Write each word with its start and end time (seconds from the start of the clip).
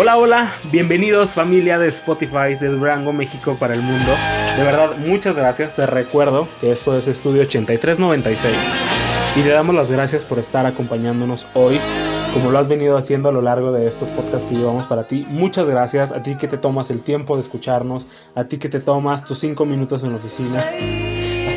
Hola, 0.00 0.16
hola, 0.16 0.52
bienvenidos 0.70 1.34
familia 1.34 1.76
de 1.76 1.88
Spotify 1.88 2.54
de 2.54 2.68
Durango, 2.68 3.12
México 3.12 3.56
para 3.58 3.74
el 3.74 3.82
mundo. 3.82 4.12
De 4.56 4.62
verdad, 4.62 4.96
muchas 4.96 5.34
gracias. 5.34 5.74
Te 5.74 5.86
recuerdo 5.86 6.46
que 6.60 6.70
esto 6.70 6.96
es 6.96 7.08
Estudio 7.08 7.42
8396 7.42 8.54
y 9.34 9.42
te 9.42 9.48
damos 9.48 9.74
las 9.74 9.90
gracias 9.90 10.24
por 10.24 10.38
estar 10.38 10.66
acompañándonos 10.66 11.48
hoy, 11.54 11.80
como 12.32 12.52
lo 12.52 12.60
has 12.60 12.68
venido 12.68 12.96
haciendo 12.96 13.30
a 13.30 13.32
lo 13.32 13.42
largo 13.42 13.72
de 13.72 13.88
estos 13.88 14.10
podcasts 14.10 14.46
que 14.46 14.54
llevamos 14.54 14.86
para 14.86 15.02
ti. 15.08 15.26
Muchas 15.30 15.68
gracias 15.68 16.12
a 16.12 16.22
ti 16.22 16.36
que 16.36 16.46
te 16.46 16.58
tomas 16.58 16.92
el 16.92 17.02
tiempo 17.02 17.34
de 17.34 17.40
escucharnos, 17.40 18.06
a 18.36 18.44
ti 18.44 18.58
que 18.58 18.68
te 18.68 18.78
tomas 18.78 19.24
tus 19.24 19.40
cinco 19.40 19.64
minutos 19.64 20.04
en 20.04 20.10
la 20.10 20.16
oficina 20.16 20.62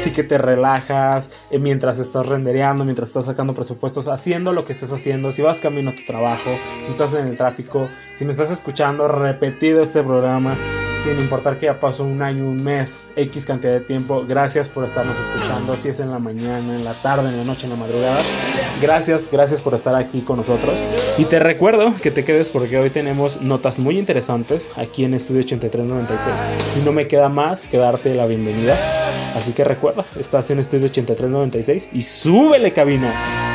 ti 0.03 0.11
que 0.11 0.23
te 0.23 0.37
relajas 0.37 1.29
eh, 1.49 1.59
mientras 1.59 1.99
estás 1.99 2.27
rendereando, 2.27 2.85
mientras 2.85 3.09
estás 3.09 3.25
sacando 3.25 3.53
presupuestos, 3.53 4.07
haciendo 4.07 4.53
lo 4.53 4.65
que 4.65 4.71
estés 4.71 4.91
haciendo, 4.91 5.31
si 5.31 5.41
vas 5.41 5.59
camino 5.59 5.91
a 5.91 5.95
tu 5.95 6.05
trabajo, 6.05 6.49
si 6.83 6.91
estás 6.91 7.13
en 7.13 7.27
el 7.27 7.37
tráfico, 7.37 7.87
si 8.13 8.25
me 8.25 8.31
estás 8.31 8.51
escuchando 8.51 9.07
repetido 9.07 9.81
este 9.81 10.03
programa, 10.03 10.53
sin 11.01 11.19
importar 11.19 11.57
que 11.57 11.65
ya 11.65 11.79
pasó 11.79 12.03
un 12.03 12.21
año, 12.21 12.45
un 12.45 12.63
mes, 12.63 13.05
X 13.15 13.45
cantidad 13.45 13.73
de 13.73 13.79
tiempo, 13.79 14.23
gracias 14.27 14.69
por 14.69 14.83
estarnos 14.85 15.15
escuchando, 15.19 15.75
si 15.77 15.89
es 15.89 15.99
en 15.99 16.11
la 16.11 16.19
mañana, 16.19 16.75
en 16.75 16.83
la 16.83 16.93
tarde, 16.93 17.29
en 17.29 17.37
la 17.37 17.43
noche, 17.43 17.65
en 17.65 17.71
la 17.71 17.75
madrugada. 17.75 18.19
Gracias, 18.81 19.29
gracias 19.31 19.61
por 19.61 19.73
estar 19.73 19.95
aquí 19.95 20.21
con 20.21 20.37
nosotros. 20.37 20.83
Y 21.17 21.25
te 21.25 21.39
recuerdo 21.39 21.93
que 22.01 22.11
te 22.11 22.23
quedes 22.23 22.49
porque 22.49 22.77
hoy 22.77 22.89
tenemos 22.89 23.41
notas 23.41 23.79
muy 23.79 23.97
interesantes 23.97 24.71
aquí 24.75 25.05
en 25.05 25.13
Estudio 25.13 25.41
8396. 25.41 26.35
Y 26.79 26.85
no 26.85 26.91
me 26.91 27.07
queda 27.07 27.29
más 27.29 27.67
que 27.67 27.77
darte 27.77 28.13
la 28.15 28.25
bienvenida. 28.25 28.75
Así 29.35 29.53
que 29.53 29.63
recuerda, 29.63 29.90
estás 30.19 30.49
en 30.51 30.59
Estudio 30.59 30.85
8396 30.85 31.89
y 31.93 32.01
súbele 32.01 32.73
cabina. 32.73 33.50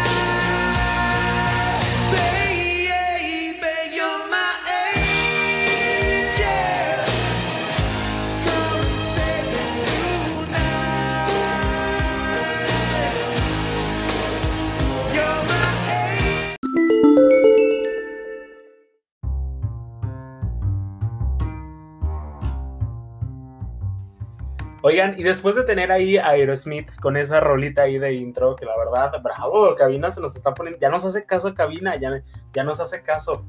Oigan, 24.88 25.18
y 25.18 25.24
después 25.24 25.56
de 25.56 25.64
tener 25.64 25.90
ahí 25.90 26.16
a 26.16 26.28
Aerosmith 26.28 26.94
con 27.00 27.16
esa 27.16 27.40
rolita 27.40 27.82
ahí 27.82 27.98
de 27.98 28.12
intro, 28.12 28.54
que 28.54 28.64
la 28.64 28.78
verdad, 28.78 29.20
bravo, 29.20 29.74
Cabina 29.74 30.12
se 30.12 30.20
nos 30.20 30.36
está 30.36 30.54
poniendo, 30.54 30.78
ya 30.78 30.88
nos 30.90 31.04
hace 31.04 31.26
caso 31.26 31.52
Cabina, 31.56 31.96
ya, 31.96 32.22
ya 32.54 32.62
nos 32.62 32.78
hace 32.78 33.02
caso. 33.02 33.44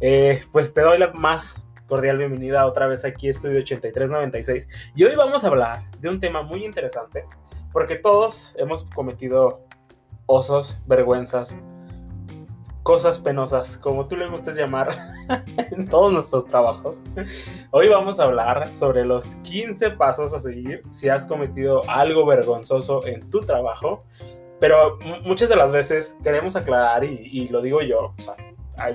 Eh, 0.00 0.40
pues 0.50 0.74
te 0.74 0.80
doy 0.80 0.98
la 0.98 1.12
más 1.12 1.62
cordial 1.86 2.18
bienvenida 2.18 2.66
otra 2.66 2.88
vez 2.88 3.04
aquí 3.04 3.28
Estudio 3.28 3.58
8396. 3.58 4.68
Y 4.96 5.04
hoy 5.04 5.14
vamos 5.14 5.44
a 5.44 5.46
hablar 5.46 5.88
de 6.00 6.08
un 6.08 6.18
tema 6.18 6.42
muy 6.42 6.64
interesante, 6.64 7.24
porque 7.72 7.94
todos 7.94 8.56
hemos 8.58 8.82
cometido 8.82 9.60
osos, 10.26 10.80
vergüenzas, 10.88 11.56
cosas 12.90 13.20
penosas, 13.20 13.78
como 13.78 14.08
tú 14.08 14.16
le 14.16 14.26
gustes 14.26 14.56
llamar, 14.56 14.90
en 15.70 15.86
todos 15.86 16.12
nuestros 16.12 16.44
trabajos. 16.44 17.00
Hoy 17.70 17.88
vamos 17.88 18.18
a 18.18 18.24
hablar 18.24 18.76
sobre 18.76 19.04
los 19.04 19.36
15 19.44 19.92
pasos 19.92 20.34
a 20.34 20.40
seguir 20.40 20.82
si 20.90 21.08
has 21.08 21.24
cometido 21.24 21.88
algo 21.88 22.26
vergonzoso 22.26 23.06
en 23.06 23.30
tu 23.30 23.38
trabajo. 23.42 24.02
Pero 24.58 24.98
muchas 25.22 25.48
de 25.48 25.54
las 25.54 25.70
veces 25.70 26.18
queremos 26.24 26.56
aclarar, 26.56 27.04
y, 27.04 27.46
lo 27.46 27.62
digo 27.62 27.80
yo, 27.80 28.12
o 28.18 28.20
sea, 28.20 28.34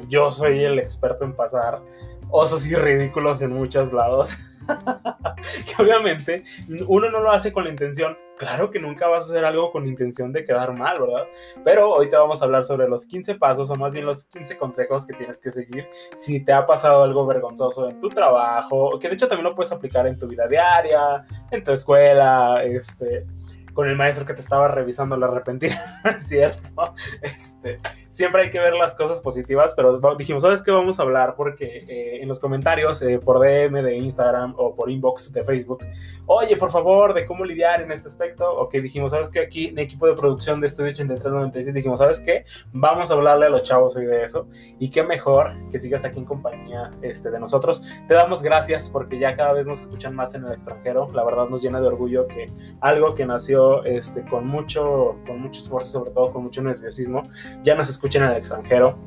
yo 0.10 0.30
soy 0.30 0.62
el 0.66 0.78
experto 0.78 1.24
en 1.24 1.34
pasar 1.34 1.82
osos 2.30 2.68
y 2.68 2.76
ridículos 2.76 3.42
en 3.42 3.54
muchos 3.54 3.94
lados. 3.94 4.36
que 4.68 5.82
obviamente 5.82 6.44
uno 6.90 7.10
no 7.10 7.22
lo 7.22 7.32
hace 7.32 7.54
con 7.54 7.64
la 7.64 7.70
intención, 7.70 8.18
claro 8.38 8.72
que 8.72 8.80
nunca 8.80 9.08
vas 9.08 9.26
a 9.26 9.34
hacer 9.34 9.46
algo 9.46 9.72
con 9.72 9.88
intención 9.88 10.32
de 10.32 10.44
quedar 10.44 10.74
mal, 10.74 11.00
¿verdad? 11.00 11.28
Pero 11.64 11.92
hoy 11.92 12.10
te 12.10 12.18
vamos 12.18 12.42
a 12.42 12.46
hablar 12.46 12.64
sobre 12.64 12.88
los 12.88 13.06
15 13.06 13.36
pasos 13.36 13.70
o 13.70 13.76
más 13.76 13.94
bien 13.94 14.06
los 14.06 14.26
15 14.26 14.58
consejos 14.58 15.06
que 15.06 15.14
tienes 15.14 15.40
que 15.40 15.52
seguir 15.52 15.88
si 16.16 16.40
te 16.40 16.54
ha 16.54 16.66
pasado 16.66 17.04
algo 17.04 17.26
vergonzoso 17.26 17.90
en 17.90 18.00
tu 18.00 18.10
trabajo, 18.10 18.98
que 19.00 19.08
de 19.08 19.16
hecho 19.16 19.28
también 19.28 19.46
lo 19.46 19.56
puedes 19.56 19.72
aplicar 19.72 20.08
en 20.08 20.18
tu 20.18 20.28
vida 20.28 20.48
diaria, 20.48 21.26
en 21.52 21.64
tu 21.64 21.72
escuela, 21.72 22.64
este, 22.64 23.26
con 23.74 23.88
el 23.88 23.96
maestro 23.96 24.26
que 24.26 24.34
te 24.34 24.42
estaba 24.42 24.68
revisando 24.70 25.18
la 25.18 25.28
repentina, 25.28 26.02
¿cierto? 26.18 26.94
Este, 27.22 27.80
siempre 28.16 28.44
hay 28.44 28.50
que 28.50 28.60
ver 28.60 28.74
las 28.76 28.96
cosas 28.96 29.22
positivas, 29.22 29.74
pero 29.76 30.00
dijimos, 30.18 30.42
¿sabes 30.42 30.62
qué 30.62 30.72
vamos 30.72 31.00
a 31.00 31.02
hablar? 31.02 31.36
Porque 31.36 31.84
eh, 31.86 32.22
en 32.22 32.30
los 32.30 32.40
comentarios, 32.40 33.02
eh, 33.02 33.20
por 33.20 33.42
DM 33.42 33.84
de 33.84 33.98
Instagram 33.98 34.54
o 34.58 34.74
por 34.74 34.90
inbox 34.90 35.34
de 35.34 35.44
Facebook, 35.44 35.86
oye, 36.26 36.56
por 36.56 36.72
favor, 36.72 37.14
de 37.14 37.26
cómo 37.26 37.44
lidiar 37.44 37.82
en 37.82 37.92
este 37.92 38.08
aspecto, 38.08 38.50
ok, 38.50 38.76
dijimos, 38.76 39.12
¿sabes 39.12 39.30
qué? 39.30 39.42
Aquí 39.42 39.66
en 39.66 39.80
equipo 39.80 40.08
de 40.08 40.14
producción 40.14 40.62
de 40.62 40.68
Estudio 40.68 40.92
8396 40.92 41.74
dijimos, 41.74 42.00
¿sabes 42.00 42.22
qué? 42.22 42.46
Vamos 42.72 43.12
a 43.12 43.16
hablarle 43.16 43.48
a 43.48 43.50
los 43.50 43.64
chavos 43.64 43.98
hoy 43.98 44.06
de 44.06 44.24
eso, 44.24 44.48
y 44.80 44.90
qué 44.90 45.04
mejor 45.04 45.52
que 45.70 45.78
sigas 45.78 46.06
aquí 46.06 46.20
en 46.20 46.26
compañía 46.26 46.92
este, 47.02 47.30
de 47.30 47.40
nosotros. 47.40 47.84
Te 48.08 48.14
damos 48.14 48.42
gracias 48.42 48.90
porque 48.90 49.20
ya 49.20 49.36
cada 49.36 49.52
vez 49.52 49.68
nos 49.68 49.82
escuchan 49.82 50.16
más 50.16 50.34
en 50.36 50.46
el 50.46 50.54
extranjero, 50.54 51.10
la 51.14 51.26
verdad 51.26 51.50
nos 51.50 51.62
llena 51.62 51.82
de 51.82 51.88
orgullo 51.88 52.28
que 52.28 52.46
algo 52.80 53.14
que 53.14 53.26
nació 53.26 53.84
este, 53.84 54.24
con, 54.24 54.48
mucho, 54.48 55.18
con 55.28 55.42
mucho 55.42 55.62
esfuerzo, 55.62 56.00
sobre 56.00 56.12
todo 56.12 56.32
con 56.32 56.44
mucho 56.44 56.62
nerviosismo, 56.62 57.22
ya 57.62 57.76
nos 57.76 57.90
escuchan 57.90 58.05
escuchen 58.06 58.24
en 58.24 58.30
el 58.30 58.38
extranjero. 58.38 58.98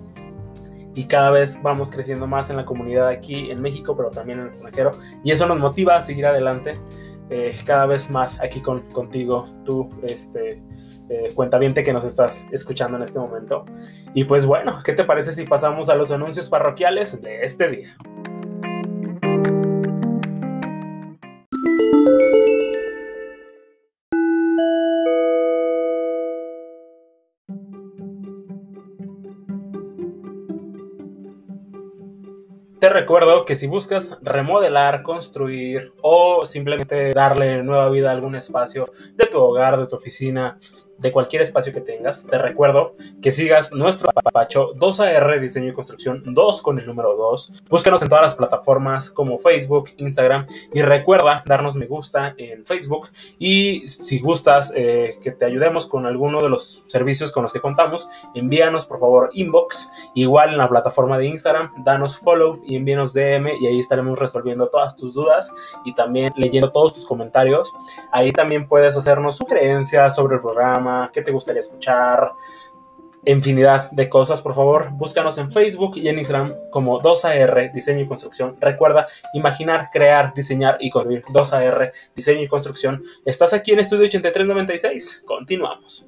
Y 0.94 1.04
cada 1.04 1.30
vez 1.30 1.60
vamos 1.62 1.92
creciendo 1.92 2.26
más 2.26 2.50
en 2.50 2.56
la 2.56 2.64
comunidad 2.64 3.06
aquí 3.06 3.52
en 3.52 3.62
México, 3.62 3.96
pero 3.96 4.10
también 4.10 4.38
en 4.38 4.46
el 4.46 4.48
extranjero. 4.48 4.92
Y 5.22 5.30
eso 5.30 5.46
nos 5.46 5.60
motiva 5.60 5.94
a 5.94 6.00
seguir 6.00 6.26
adelante 6.26 6.74
eh, 7.30 7.54
cada 7.64 7.86
vez 7.86 8.10
más 8.10 8.40
aquí 8.40 8.60
con, 8.60 8.80
contigo, 8.90 9.46
tú, 9.64 9.88
este, 10.02 10.60
eh, 11.08 11.32
cuentaviente 11.36 11.84
que 11.84 11.92
nos 11.92 12.04
estás 12.04 12.46
escuchando 12.50 12.96
en 12.96 13.04
este 13.04 13.20
momento. 13.20 13.64
Y 14.14 14.24
pues 14.24 14.44
bueno, 14.44 14.80
¿qué 14.84 14.92
te 14.92 15.04
parece 15.04 15.32
si 15.32 15.44
pasamos 15.44 15.88
a 15.88 15.94
los 15.94 16.10
anuncios 16.10 16.48
parroquiales 16.48 17.20
de 17.22 17.44
este 17.44 17.68
día? 17.68 17.96
Te 32.80 32.88
recuerdo 32.88 33.44
que 33.44 33.56
si 33.56 33.66
buscas 33.66 34.16
remodelar, 34.22 35.02
construir 35.02 35.92
o 36.00 36.46
simplemente 36.46 37.12
darle 37.12 37.64
nueva 37.64 37.90
vida 37.90 38.10
a 38.10 38.12
algún 38.12 38.36
espacio 38.36 38.86
de 39.16 39.26
tu 39.26 39.38
hogar, 39.38 39.80
de 39.80 39.88
tu 39.88 39.96
oficina, 39.96 40.58
de 40.98 41.12
cualquier 41.12 41.42
espacio 41.42 41.72
que 41.72 41.80
tengas, 41.80 42.26
te 42.26 42.38
recuerdo 42.38 42.94
que 43.22 43.30
sigas 43.30 43.72
nuestro 43.72 44.10
papacho 44.10 44.74
2AR 44.74 45.40
Diseño 45.40 45.68
y 45.68 45.72
Construcción 45.72 46.22
2 46.26 46.62
con 46.62 46.78
el 46.78 46.86
número 46.86 47.16
2. 47.16 47.52
Búscanos 47.68 48.02
en 48.02 48.08
todas 48.08 48.22
las 48.22 48.34
plataformas 48.34 49.10
como 49.10 49.38
Facebook, 49.38 49.90
Instagram 49.96 50.46
y 50.72 50.82
recuerda 50.82 51.42
darnos 51.46 51.76
me 51.76 51.86
gusta 51.86 52.34
en 52.36 52.66
Facebook 52.66 53.08
y 53.38 53.86
si 53.86 54.18
gustas 54.18 54.72
eh, 54.74 55.18
que 55.22 55.30
te 55.30 55.44
ayudemos 55.44 55.86
con 55.86 56.06
alguno 56.06 56.40
de 56.40 56.48
los 56.48 56.82
servicios 56.86 57.30
con 57.32 57.42
los 57.42 57.52
que 57.52 57.60
contamos, 57.60 58.08
envíanos 58.34 58.84
por 58.84 58.98
favor 58.98 59.30
inbox, 59.34 59.90
igual 60.14 60.50
en 60.50 60.58
la 60.58 60.68
plataforma 60.68 61.16
de 61.18 61.26
Instagram, 61.26 61.70
danos 61.84 62.18
follow 62.18 62.60
y 62.66 62.76
envíanos 62.76 63.12
DM 63.12 63.48
y 63.60 63.66
ahí 63.66 63.78
estaremos 63.78 64.18
resolviendo 64.18 64.68
todas 64.68 64.96
tus 64.96 65.14
dudas 65.14 65.52
y 65.84 65.94
también 65.94 66.32
leyendo 66.36 66.72
todos 66.72 66.94
tus 66.94 67.06
comentarios. 67.06 67.72
Ahí 68.10 68.32
también 68.32 68.66
puedes 68.66 68.96
hacernos 68.96 69.36
sugerencias 69.36 70.16
sobre 70.16 70.36
el 70.36 70.42
programa 70.42 70.87
qué 71.12 71.22
te 71.22 71.32
gustaría 71.32 71.60
escuchar, 71.60 72.32
infinidad 73.24 73.90
de 73.90 74.08
cosas, 74.08 74.40
por 74.40 74.54
favor, 74.54 74.90
búscanos 74.92 75.38
en 75.38 75.50
Facebook 75.50 75.96
y 75.96 76.08
en 76.08 76.18
Instagram 76.18 76.54
como 76.70 77.00
2AR 77.00 77.72
Diseño 77.72 78.00
y 78.00 78.06
Construcción. 78.06 78.56
Recuerda, 78.60 79.06
imaginar, 79.34 79.90
crear, 79.92 80.32
diseñar 80.34 80.76
y 80.80 80.90
construir 80.90 81.24
2AR 81.24 81.92
Diseño 82.14 82.42
y 82.42 82.48
Construcción. 82.48 83.02
¿Estás 83.24 83.52
aquí 83.52 83.72
en 83.72 83.80
Estudio 83.80 84.04
8396? 84.04 85.24
Continuamos. 85.26 86.06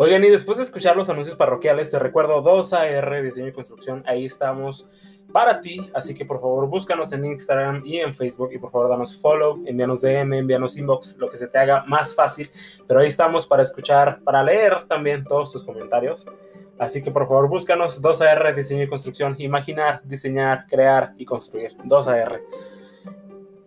Oigan, 0.00 0.22
y 0.22 0.28
después 0.28 0.56
de 0.56 0.62
escuchar 0.62 0.96
los 0.96 1.08
anuncios 1.08 1.36
parroquiales, 1.36 1.90
te 1.90 1.98
recuerdo 1.98 2.40
2AR 2.40 3.20
Diseño 3.20 3.48
y 3.48 3.52
Construcción, 3.52 4.04
ahí 4.06 4.26
estamos 4.26 4.88
para 5.32 5.60
ti, 5.60 5.90
así 5.92 6.14
que 6.14 6.24
por 6.24 6.40
favor 6.40 6.68
búscanos 6.68 7.12
en 7.12 7.24
Instagram 7.24 7.82
y 7.84 7.98
en 7.98 8.14
Facebook 8.14 8.50
y 8.52 8.58
por 8.58 8.70
favor 8.70 8.90
danos 8.90 9.20
follow, 9.20 9.60
envíanos 9.66 10.02
DM, 10.02 10.34
envíanos 10.34 10.76
inbox, 10.76 11.16
lo 11.18 11.28
que 11.28 11.36
se 11.36 11.48
te 11.48 11.58
haga 11.58 11.82
más 11.88 12.14
fácil, 12.14 12.48
pero 12.86 13.00
ahí 13.00 13.08
estamos 13.08 13.44
para 13.48 13.64
escuchar, 13.64 14.20
para 14.22 14.44
leer 14.44 14.84
también 14.86 15.24
todos 15.24 15.50
tus 15.50 15.64
comentarios. 15.64 16.26
Así 16.78 17.02
que 17.02 17.10
por 17.10 17.26
favor 17.26 17.48
búscanos 17.48 18.00
2AR 18.00 18.54
Diseño 18.54 18.84
y 18.84 18.88
Construcción, 18.88 19.34
imaginar, 19.38 20.00
diseñar, 20.04 20.66
crear 20.68 21.12
y 21.18 21.24
construir. 21.24 21.76
2AR. 21.78 22.40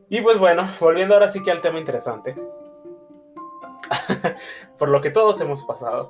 Y 0.08 0.22
pues 0.22 0.38
bueno, 0.38 0.66
volviendo 0.80 1.14
ahora 1.14 1.28
sí 1.28 1.44
que 1.44 1.52
al 1.52 1.62
tema 1.62 1.78
interesante. 1.78 2.36
por 4.78 4.90
lo 4.90 5.02
que 5.02 5.10
todos 5.10 5.40
hemos 5.42 5.64
pasado. 5.64 6.10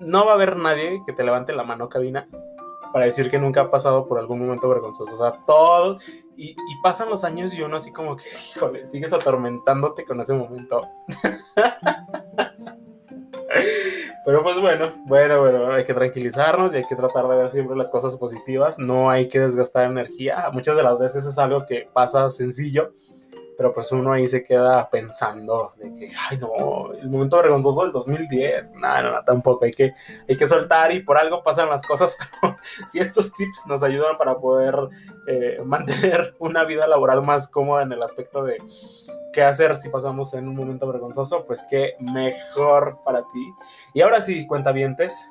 No 0.00 0.24
va 0.24 0.32
a 0.32 0.34
haber 0.34 0.56
nadie 0.56 1.02
que 1.06 1.12
te 1.12 1.24
levante 1.24 1.52
la 1.52 1.64
mano, 1.64 1.88
cabina, 1.88 2.26
para 2.92 3.04
decir 3.06 3.30
que 3.30 3.38
nunca 3.38 3.62
ha 3.62 3.70
pasado 3.70 4.06
por 4.06 4.18
algún 4.18 4.40
momento 4.40 4.68
vergonzoso. 4.68 5.14
O 5.14 5.18
sea, 5.18 5.32
todo. 5.46 5.98
Y, 6.36 6.56
pasan 6.82 7.10
los 7.10 7.24
años 7.24 7.54
y 7.54 7.62
uno 7.62 7.76
así 7.76 7.92
como 7.92 8.16
que, 8.16 8.24
híjole, 8.54 8.86
sigues 8.86 9.12
atormentándote 9.12 10.04
con 10.04 10.20
ese 10.20 10.34
momento. 10.34 10.82
Pero 14.24 14.42
pues 14.44 14.58
bueno, 14.60 14.92
bueno, 15.06 15.40
bueno, 15.40 15.72
hay 15.72 15.84
que 15.84 15.94
tranquilizarnos 15.94 16.72
y 16.72 16.76
hay 16.76 16.84
que 16.84 16.94
tratar 16.94 17.26
de 17.28 17.36
ver 17.36 17.50
siempre 17.50 17.76
las 17.76 17.90
cosas 17.90 18.16
positivas. 18.16 18.78
No 18.78 19.10
hay 19.10 19.28
que 19.28 19.40
desgastar 19.40 19.90
energía. 19.90 20.48
Muchas 20.52 20.76
de 20.76 20.82
las 20.84 20.98
veces 20.98 21.26
es 21.26 21.38
algo 21.38 21.66
que 21.66 21.88
pasa 21.92 22.30
sencillo 22.30 22.92
pero 23.62 23.72
pues 23.72 23.92
uno 23.92 24.12
ahí 24.12 24.26
se 24.26 24.42
queda 24.42 24.90
pensando 24.90 25.72
de 25.76 25.92
que, 25.92 26.12
ay 26.18 26.36
no, 26.36 26.92
el 26.94 27.08
momento 27.08 27.36
vergonzoso 27.36 27.84
del 27.84 27.92
2010, 27.92 28.72
no, 28.72 29.02
no, 29.02 29.22
tampoco, 29.22 29.64
hay 29.64 29.70
que, 29.70 29.94
hay 30.28 30.36
que 30.36 30.48
soltar 30.48 30.90
y 30.90 31.00
por 31.00 31.16
algo 31.16 31.44
pasan 31.44 31.68
las 31.68 31.84
cosas, 31.84 32.16
pero 32.40 32.56
si 32.88 32.98
estos 32.98 33.32
tips 33.32 33.62
nos 33.68 33.84
ayudan 33.84 34.18
para 34.18 34.34
poder 34.34 34.74
eh, 35.28 35.60
mantener 35.64 36.34
una 36.40 36.64
vida 36.64 36.88
laboral 36.88 37.22
más 37.22 37.46
cómoda 37.46 37.84
en 37.84 37.92
el 37.92 38.02
aspecto 38.02 38.42
de 38.42 38.58
qué 39.32 39.44
hacer 39.44 39.76
si 39.76 39.90
pasamos 39.90 40.34
en 40.34 40.48
un 40.48 40.56
momento 40.56 40.88
vergonzoso, 40.88 41.44
pues 41.46 41.64
qué 41.70 41.94
mejor 42.00 42.98
para 43.04 43.20
ti. 43.32 43.46
Y 43.94 44.00
ahora 44.00 44.20
sí, 44.20 44.44
cuentavientes, 44.44 45.24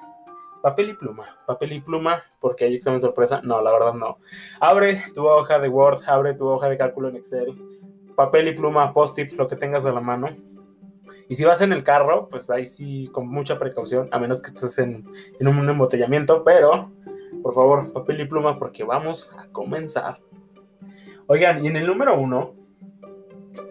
papel 0.62 0.92
y 0.92 0.94
pluma, 0.94 1.38
papel 1.46 1.74
y 1.74 1.82
pluma, 1.82 2.24
porque 2.40 2.66
hay 2.66 2.76
examen 2.76 3.02
sorpresa. 3.02 3.42
No, 3.44 3.62
la 3.62 3.72
verdad 3.72 3.94
no. 3.94 4.20
Abre 4.60 5.04
tu 5.14 5.28
hoja 5.28 5.60
de 5.60 5.68
Word, 5.68 6.02
abre 6.08 6.34
tu 6.36 6.48
hoja 6.48 6.70
de 6.70 6.78
cálculo 6.78 7.10
en 7.10 7.18
Excel, 7.18 7.81
papel 8.16 8.48
y 8.50 8.54
pluma, 8.54 8.94
post-it, 8.94 9.34
lo 9.34 9.48
que 9.48 9.56
tengas 9.56 9.86
a 9.86 9.92
la 9.92 10.02
mano. 10.02 10.30
Y 11.28 11.36
si 11.36 11.46
vas 11.46 11.62
en 11.62 11.72
el 11.72 11.84
carro, 11.84 12.28
pues 12.30 12.50
ahí 12.50 12.66
sí, 12.66 13.10
con 13.14 13.28
mucha 13.28 13.58
precaución, 13.58 14.10
a 14.12 14.20
menos 14.20 14.42
que 14.42 14.50
estés 14.50 14.78
en, 14.80 15.08
un 15.40 15.70
embotellamiento, 15.70 16.44
pero 16.44 16.92
por 17.42 17.54
favor, 17.54 17.94
papel 17.94 18.22
y 18.22 18.26
pluma, 18.26 18.60
porque 18.60 18.84
vamos 18.84 19.32
a 19.38 19.48
comenzar. 19.48 20.20
Oigan, 21.28 21.64
y 21.64 21.70
en 21.70 21.78
el 21.78 21.88
número 21.88 22.20
uno, 22.20 22.54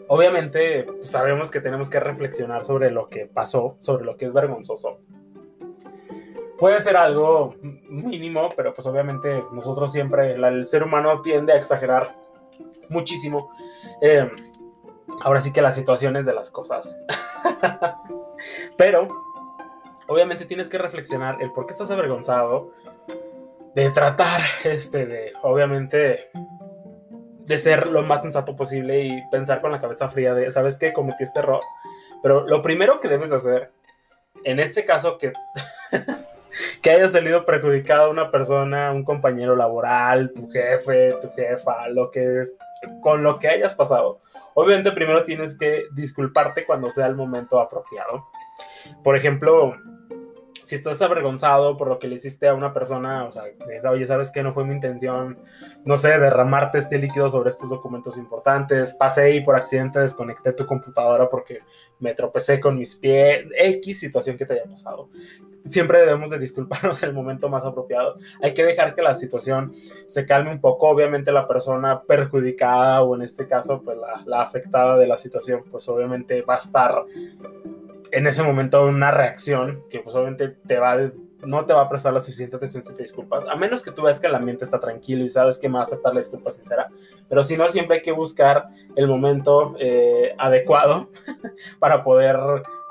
obviamente 0.09 0.85
pues, 0.85 1.11
sabemos 1.11 1.51
que 1.51 1.61
tenemos 1.61 1.91
que 1.91 2.01
reflexionar 2.01 2.65
sobre 2.65 2.91
lo 2.91 3.09
que 3.09 3.27
pasó, 3.27 3.77
sobre 3.81 4.05
lo 4.07 4.17
que 4.17 4.25
es 4.25 4.33
vergonzoso. 4.33 5.01
Puede 6.59 6.81
ser 6.81 6.97
algo 6.97 7.55
mínimo, 7.63 8.49
pero 8.57 8.75
pues 8.75 8.87
obviamente 8.87 9.45
nosotros 9.53 9.93
siempre, 9.93 10.33
el 10.33 10.65
ser 10.65 10.83
humano 10.83 11.21
tiende 11.21 11.53
a 11.53 11.57
exagerar 11.57 12.17
muchísimo. 12.89 13.51
Eh, 14.01 14.31
ahora 15.23 15.41
sí 15.41 15.53
que 15.53 15.63
las 15.63 15.75
situaciones 15.75 16.27
de 16.27 16.35
las 16.35 16.51
cosas. 16.51 16.97
Pero, 18.77 19.09
obviamente 20.09 20.45
tienes 20.45 20.69
que 20.69 20.79
reflexionar 20.79 21.41
el 21.41 21.53
por 21.53 21.67
qué 21.67 21.73
estás 21.73 21.91
avergonzado, 21.91 22.73
de 23.75 23.91
tratar, 23.91 24.41
este, 24.65 25.07
de, 25.07 25.33
obviamente, 25.43 26.31
de 27.47 27.59
ser 27.59 27.89
lo 27.89 28.03
más 28.03 28.23
sensato 28.23 28.57
posible 28.57 29.05
y 29.05 29.23
pensar 29.31 29.61
con 29.61 29.73
la 29.73 29.81
cabeza 29.81 30.09
fría 30.09 30.35
de, 30.35 30.51
¿sabes 30.51 30.79
qué? 30.79 30.93
Cometí 30.93 31.25
este 31.25 31.41
error. 31.41 31.63
Pero 32.23 32.47
lo 32.47 32.63
primero 32.63 33.01
que 33.01 33.09
debes 33.09 33.33
hacer, 33.33 33.73
en 34.45 34.61
este 34.61 34.85
caso 34.85 35.19
que 35.19 35.33
que 36.83 36.91
haya 36.91 37.09
salido 37.09 37.45
perjudicada 37.45 38.09
una 38.09 38.31
persona, 38.31 38.93
un 38.93 39.05
compañero 39.05 39.57
laboral, 39.57 40.33
tu 40.35 40.49
jefe, 40.51 41.15
tu 41.21 41.31
jefa, 41.33 41.89
lo 41.89 42.11
que, 42.11 42.45
con 43.03 43.23
lo 43.23 43.39
que 43.39 43.49
hayas 43.49 43.75
pasado. 43.75 44.21
Obviamente 44.55 44.93
primero 44.93 45.25
tienes 45.25 45.57
que 45.57 45.85
disculparte 45.93 46.67
cuando 46.67 46.91
sea 46.91 47.07
el 47.07 47.15
momento 47.15 47.61
apropiado. 47.61 48.27
Por 49.03 49.17
ejemplo, 49.17 49.77
si 50.71 50.77
estás 50.77 51.03
avergonzado 51.03 51.77
por 51.77 51.89
lo 51.89 51.99
que 51.99 52.07
le 52.07 52.15
hiciste 52.15 52.47
a 52.47 52.55
una 52.55 52.73
persona, 52.73 53.25
o 53.25 53.33
sea, 53.33 53.43
oye, 53.91 54.07
¿sabes 54.07 54.31
qué? 54.31 54.41
No 54.41 54.53
fue 54.53 54.65
mi 54.65 54.73
intención, 54.73 55.37
no 55.85 55.97
sé, 55.97 56.17
derramarte 56.17 56.79
este 56.79 56.97
líquido 56.97 57.29
sobre 57.29 57.49
estos 57.49 57.71
documentos 57.71 58.17
importantes, 58.17 58.95
pasé 58.95 59.33
y 59.35 59.41
por 59.41 59.57
accidente 59.57 59.99
desconecté 59.99 60.53
tu 60.53 60.67
computadora 60.67 61.29
porque 61.29 61.59
me 61.99 62.15
tropecé 62.15 62.61
con 62.61 62.79
mis 62.79 62.95
pies, 62.95 63.47
X 63.59 63.99
situación 63.99 64.37
que 64.37 64.47
te 64.47 64.55
haya 64.55 64.71
pasado. 64.71 65.09
Siempre 65.65 65.99
debemos 66.01 66.31
de 66.31 66.39
disculparnos 66.39 67.03
el 67.03 67.13
momento 67.13 67.49
más 67.49 67.65
apropiado. 67.65 68.17
Hay 68.43 68.55
que 68.55 68.65
dejar 68.65 68.95
que 68.95 69.03
la 69.03 69.15
situación 69.15 69.73
se 69.73 70.27
calme 70.27 70.51
un 70.51 70.61
poco. 70.61 70.89
Obviamente 70.89 71.33
la 71.33 71.47
persona 71.47 72.03
perjudicada 72.03 73.03
o 73.03 73.15
en 73.15 73.23
este 73.23 73.47
caso, 73.47 73.83
pues 73.83 73.97
la, 74.27 74.43
afectada 74.43 74.97
de 74.97 75.07
la 75.07 75.17
situación, 75.17 75.65
pues 75.71 75.89
obviamente 75.89 76.43
va 76.43 76.55
a 76.55 76.59
estar 76.59 77.05
en 78.13 78.27
ese 78.27 78.43
momento 78.43 78.85
una 78.85 79.11
reacción 79.11 79.85
que 79.89 80.01
pues 80.01 80.15
obviamente 80.15 80.49
te 80.49 80.79
va 80.79 80.97
no 81.43 81.65
te 81.65 81.73
va 81.73 81.83
a 81.83 81.89
prestar 81.89 82.13
la 82.13 82.21
suficiente 82.21 82.57
atención 82.57 82.83
si 82.83 82.95
te 82.95 83.03
disculpas, 83.03 83.45
a 83.49 83.57
menos 83.57 83.83
que 83.83 83.91
tú 83.91 84.03
veas 84.03 84.21
que 84.21 84.27
el 84.27 84.35
ambiente 84.35 84.65
está 84.65 84.79
tranquilo 84.79 85.25
y 85.25 85.29
sabes 85.29 85.59
que 85.59 85.69
me 85.69 85.75
va 85.75 85.81
a 85.81 85.83
aceptar 85.83 86.13
la 86.15 86.21
disculpa 86.21 86.51
sincera, 86.51 86.89
pero 87.29 87.45
si 87.45 87.57
no, 87.57 87.69
siempre 87.69 87.97
hay 87.97 88.03
que 88.03 88.13
buscar 88.13 88.69
el 88.97 89.07
momento 89.07 89.75
eh, 89.79 90.35
adecuado 90.39 91.09
para 91.79 92.05
poder, 92.05 92.39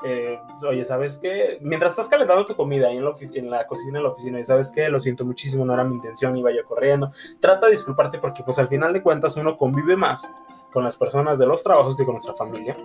eh, 0.04 0.38
oye, 0.68 0.84
¿sabes 0.84 1.18
qué? 1.18 1.58
Mientras 1.60 1.92
estás 1.92 2.08
calentando 2.08 2.44
tu 2.44 2.54
comida 2.54 2.88
ahí 2.88 2.96
en 2.96 3.04
la, 3.04 3.12
en 3.34 3.50
la 3.50 3.66
cocina, 3.66 3.98
en 3.98 4.04
la 4.04 4.10
oficina, 4.10 4.40
y 4.40 4.44
sabes 4.44 4.70
qué, 4.70 4.88
lo 4.88 5.00
siento 5.00 5.24
muchísimo, 5.24 5.64
no 5.64 5.74
era 5.74 5.84
mi 5.84 5.94
intención, 5.94 6.36
iba 6.36 6.50
yo 6.50 6.64
corriendo, 6.64 7.12
trata 7.38 7.66
de 7.66 7.72
disculparte 7.72 8.18
porque 8.18 8.42
pues 8.42 8.58
al 8.58 8.68
final 8.68 8.92
de 8.92 9.02
cuentas 9.02 9.36
uno 9.36 9.56
convive 9.56 9.96
más 9.96 10.30
con 10.72 10.84
las 10.84 10.96
personas 10.96 11.38
de 11.38 11.46
los 11.46 11.62
trabajos 11.62 11.96
que 11.96 12.04
con 12.04 12.14
nuestra 12.14 12.34
familia. 12.34 12.76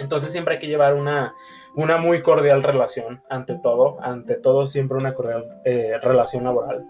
Entonces 0.00 0.32
siempre 0.32 0.54
hay 0.54 0.60
que 0.60 0.66
llevar 0.66 0.94
una, 0.94 1.34
una 1.74 1.98
muy 1.98 2.22
cordial 2.22 2.62
relación, 2.62 3.22
ante 3.28 3.54
todo, 3.56 3.98
ante 4.02 4.34
todo 4.34 4.66
siempre 4.66 4.96
una 4.96 5.14
cordial 5.14 5.60
eh, 5.64 5.98
relación 6.02 6.44
laboral. 6.44 6.86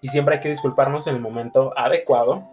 Y 0.00 0.08
siempre 0.08 0.36
hay 0.36 0.40
que 0.40 0.48
disculparnos 0.48 1.06
en 1.06 1.16
el 1.16 1.20
momento 1.20 1.72
adecuado. 1.76 2.48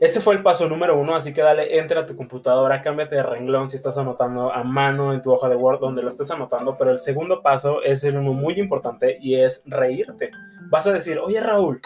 Ese 0.00 0.20
fue 0.20 0.34
el 0.34 0.42
paso 0.42 0.68
número 0.68 0.98
uno, 0.98 1.14
así 1.14 1.32
que 1.32 1.40
dale, 1.40 1.78
entra 1.78 2.00
a 2.00 2.06
tu 2.06 2.16
computadora, 2.16 2.82
cámbiate 2.82 3.14
de 3.14 3.22
renglón 3.22 3.70
si 3.70 3.76
estás 3.76 3.96
anotando 3.96 4.52
a 4.52 4.64
mano 4.64 5.14
en 5.14 5.22
tu 5.22 5.32
hoja 5.32 5.48
de 5.48 5.54
Word, 5.54 5.78
donde 5.78 6.02
lo 6.02 6.08
estés 6.08 6.30
anotando, 6.30 6.76
pero 6.76 6.90
el 6.90 6.98
segundo 6.98 7.40
paso 7.40 7.80
es 7.82 8.02
el 8.02 8.16
uno 8.16 8.32
muy 8.32 8.58
importante 8.58 9.16
y 9.20 9.36
es 9.36 9.62
reírte. 9.66 10.32
Vas 10.68 10.86
a 10.88 10.92
decir, 10.92 11.20
oye 11.20 11.40
Raúl, 11.40 11.80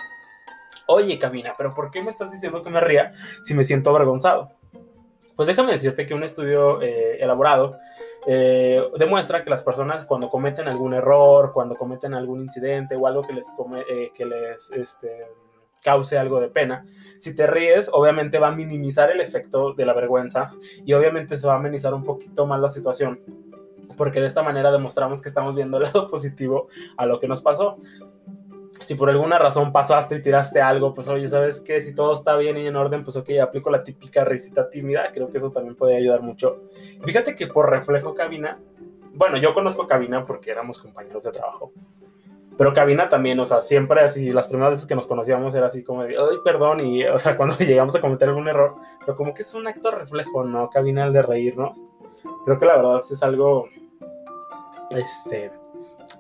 oye 0.87 1.19
Cabina, 1.19 1.55
pero 1.59 1.75
¿por 1.75 1.91
qué 1.91 2.03
me 2.03 2.09
estás 2.09 2.33
diciendo 2.33 2.63
que 2.63 2.71
me 2.71 2.81
ría 2.81 3.13
si 3.45 3.53
me 3.53 3.63
siento 3.63 3.91
avergonzado? 3.91 4.58
Pues 5.39 5.47
déjame 5.47 5.71
decirte 5.71 6.05
que 6.05 6.15
un 6.15 6.25
estudio 6.25 6.83
eh, 6.83 7.17
elaborado 7.21 7.79
eh, 8.27 8.83
demuestra 8.99 9.45
que 9.45 9.51
las 9.51 9.63
personas 9.63 10.05
cuando 10.05 10.29
cometen 10.29 10.67
algún 10.67 10.95
error, 10.95 11.53
cuando 11.55 11.77
cometen 11.77 12.13
algún 12.13 12.41
incidente 12.41 12.97
o 12.97 13.07
algo 13.07 13.23
que 13.23 13.35
les, 13.35 13.47
eh, 13.89 14.11
que 14.17 14.27
les 14.27 14.73
este, 14.73 15.29
cause 15.81 16.19
algo 16.19 16.41
de 16.41 16.49
pena, 16.49 16.85
si 17.19 17.37
te 17.37 17.47
ríes, 17.47 17.89
obviamente 17.93 18.41
va 18.41 18.49
a 18.49 18.51
minimizar 18.51 19.13
el 19.13 19.21
efecto 19.21 19.75
de 19.75 19.87
la 19.87 19.93
vergüenza 19.93 20.51
y 20.85 20.93
obviamente 20.93 21.37
se 21.37 21.47
va 21.47 21.53
a 21.53 21.59
amenizar 21.59 21.95
un 21.95 22.03
poquito 22.03 22.45
más 22.45 22.59
la 22.59 22.69
situación 22.69 23.21
porque 23.97 24.21
de 24.21 24.27
esta 24.27 24.43
manera 24.43 24.73
demostramos 24.73 25.23
que 25.23 25.29
estamos 25.29 25.55
viendo 25.55 25.77
el 25.77 25.85
lado 25.85 26.09
positivo 26.11 26.69
a 26.97 27.07
lo 27.07 27.21
que 27.21 27.29
nos 27.29 27.43
pasó 27.43 27.79
si 28.83 28.95
por 28.95 29.11
alguna 29.11 29.39
razón 29.39 29.73
pasaste 29.73 30.17
y 30.17 30.23
tiraste 30.23 30.61
algo, 30.61 30.95
pues 30.95 31.09
oye, 31.09 31.27
¿sabes 31.27 31.61
qué? 31.61 31.81
Si 31.81 31.95
todo 31.95 32.15
está 32.15 32.37
bien 32.37 32.57
y 32.59 32.67
en 32.67 32.77
orden, 32.77 33.03
pues 33.03 33.17
ok, 33.17 33.31
aplico 33.43 33.71
la 33.71 33.83
típica 33.83 34.25
risita 34.25 34.69
tímida, 34.69 35.11
creo 35.13 35.31
que 35.31 35.39
eso 35.39 35.51
también 35.51 35.75
puede 35.75 35.97
ayudar 35.97 36.23
mucho. 36.23 36.63
Fíjate 37.05 37.35
que 37.35 37.47
por 37.49 37.71
reflejo 37.71 38.15
Cabina, 38.15 38.59
bueno, 39.15 39.37
yo 39.37 39.55
conozco 39.55 39.87
Cabina 39.87 40.25
porque 40.25 40.51
éramos 40.51 40.79
compañeros 40.79 41.25
de 41.25 41.33
trabajo, 41.33 41.73
pero 42.57 42.73
Cabina 42.73 43.09
también, 43.09 43.39
o 43.41 43.45
sea, 43.45 43.61
siempre 43.61 44.01
así, 44.01 44.31
las 44.31 44.49
primeras 44.49 44.73
veces 44.73 44.87
que 44.87 44.95
nos 44.95 45.07
conocíamos 45.07 45.55
era 45.55 45.67
así 45.67 45.83
como 45.83 46.05
de, 46.05 46.17
ay, 46.17 46.39
perdón, 46.45 46.81
y, 46.81 47.05
o 47.05 47.19
sea, 47.19 47.37
cuando 47.37 47.57
llegamos 47.59 47.95
a 47.97 48.01
cometer 48.01 48.29
algún 48.29 48.49
error, 48.49 48.75
pero 49.01 49.17
como 49.17 49.35
que 49.35 49.43
es 49.43 49.55
un 49.55 49.67
acto 49.67 49.91
reflejo, 49.91 50.45
¿no? 50.45 50.71
Cabina 50.71 51.07
el 51.07 51.13
de 51.13 51.23
reírnos. 51.23 51.83
Creo 52.45 52.59
que 52.59 52.67
la 52.67 52.77
verdad 52.77 53.01
es 53.09 53.23
algo, 53.23 53.69
este, 54.91 55.51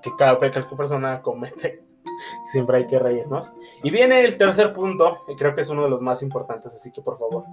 que 0.02 0.10
cada 0.16 0.38
cualquier 0.38 0.64
persona 0.76 1.22
comete 1.22 1.87
Siempre 2.44 2.78
hay 2.78 2.86
que 2.86 2.98
reírnos. 2.98 3.52
Y 3.82 3.90
viene 3.90 4.24
el 4.24 4.36
tercer 4.36 4.72
punto, 4.72 5.18
creo 5.36 5.54
que 5.54 5.62
es 5.62 5.70
uno 5.70 5.84
de 5.84 5.90
los 5.90 6.02
más 6.02 6.22
importantes, 6.22 6.72
así 6.74 6.90
que 6.90 7.02
por 7.02 7.18
favor, 7.18 7.44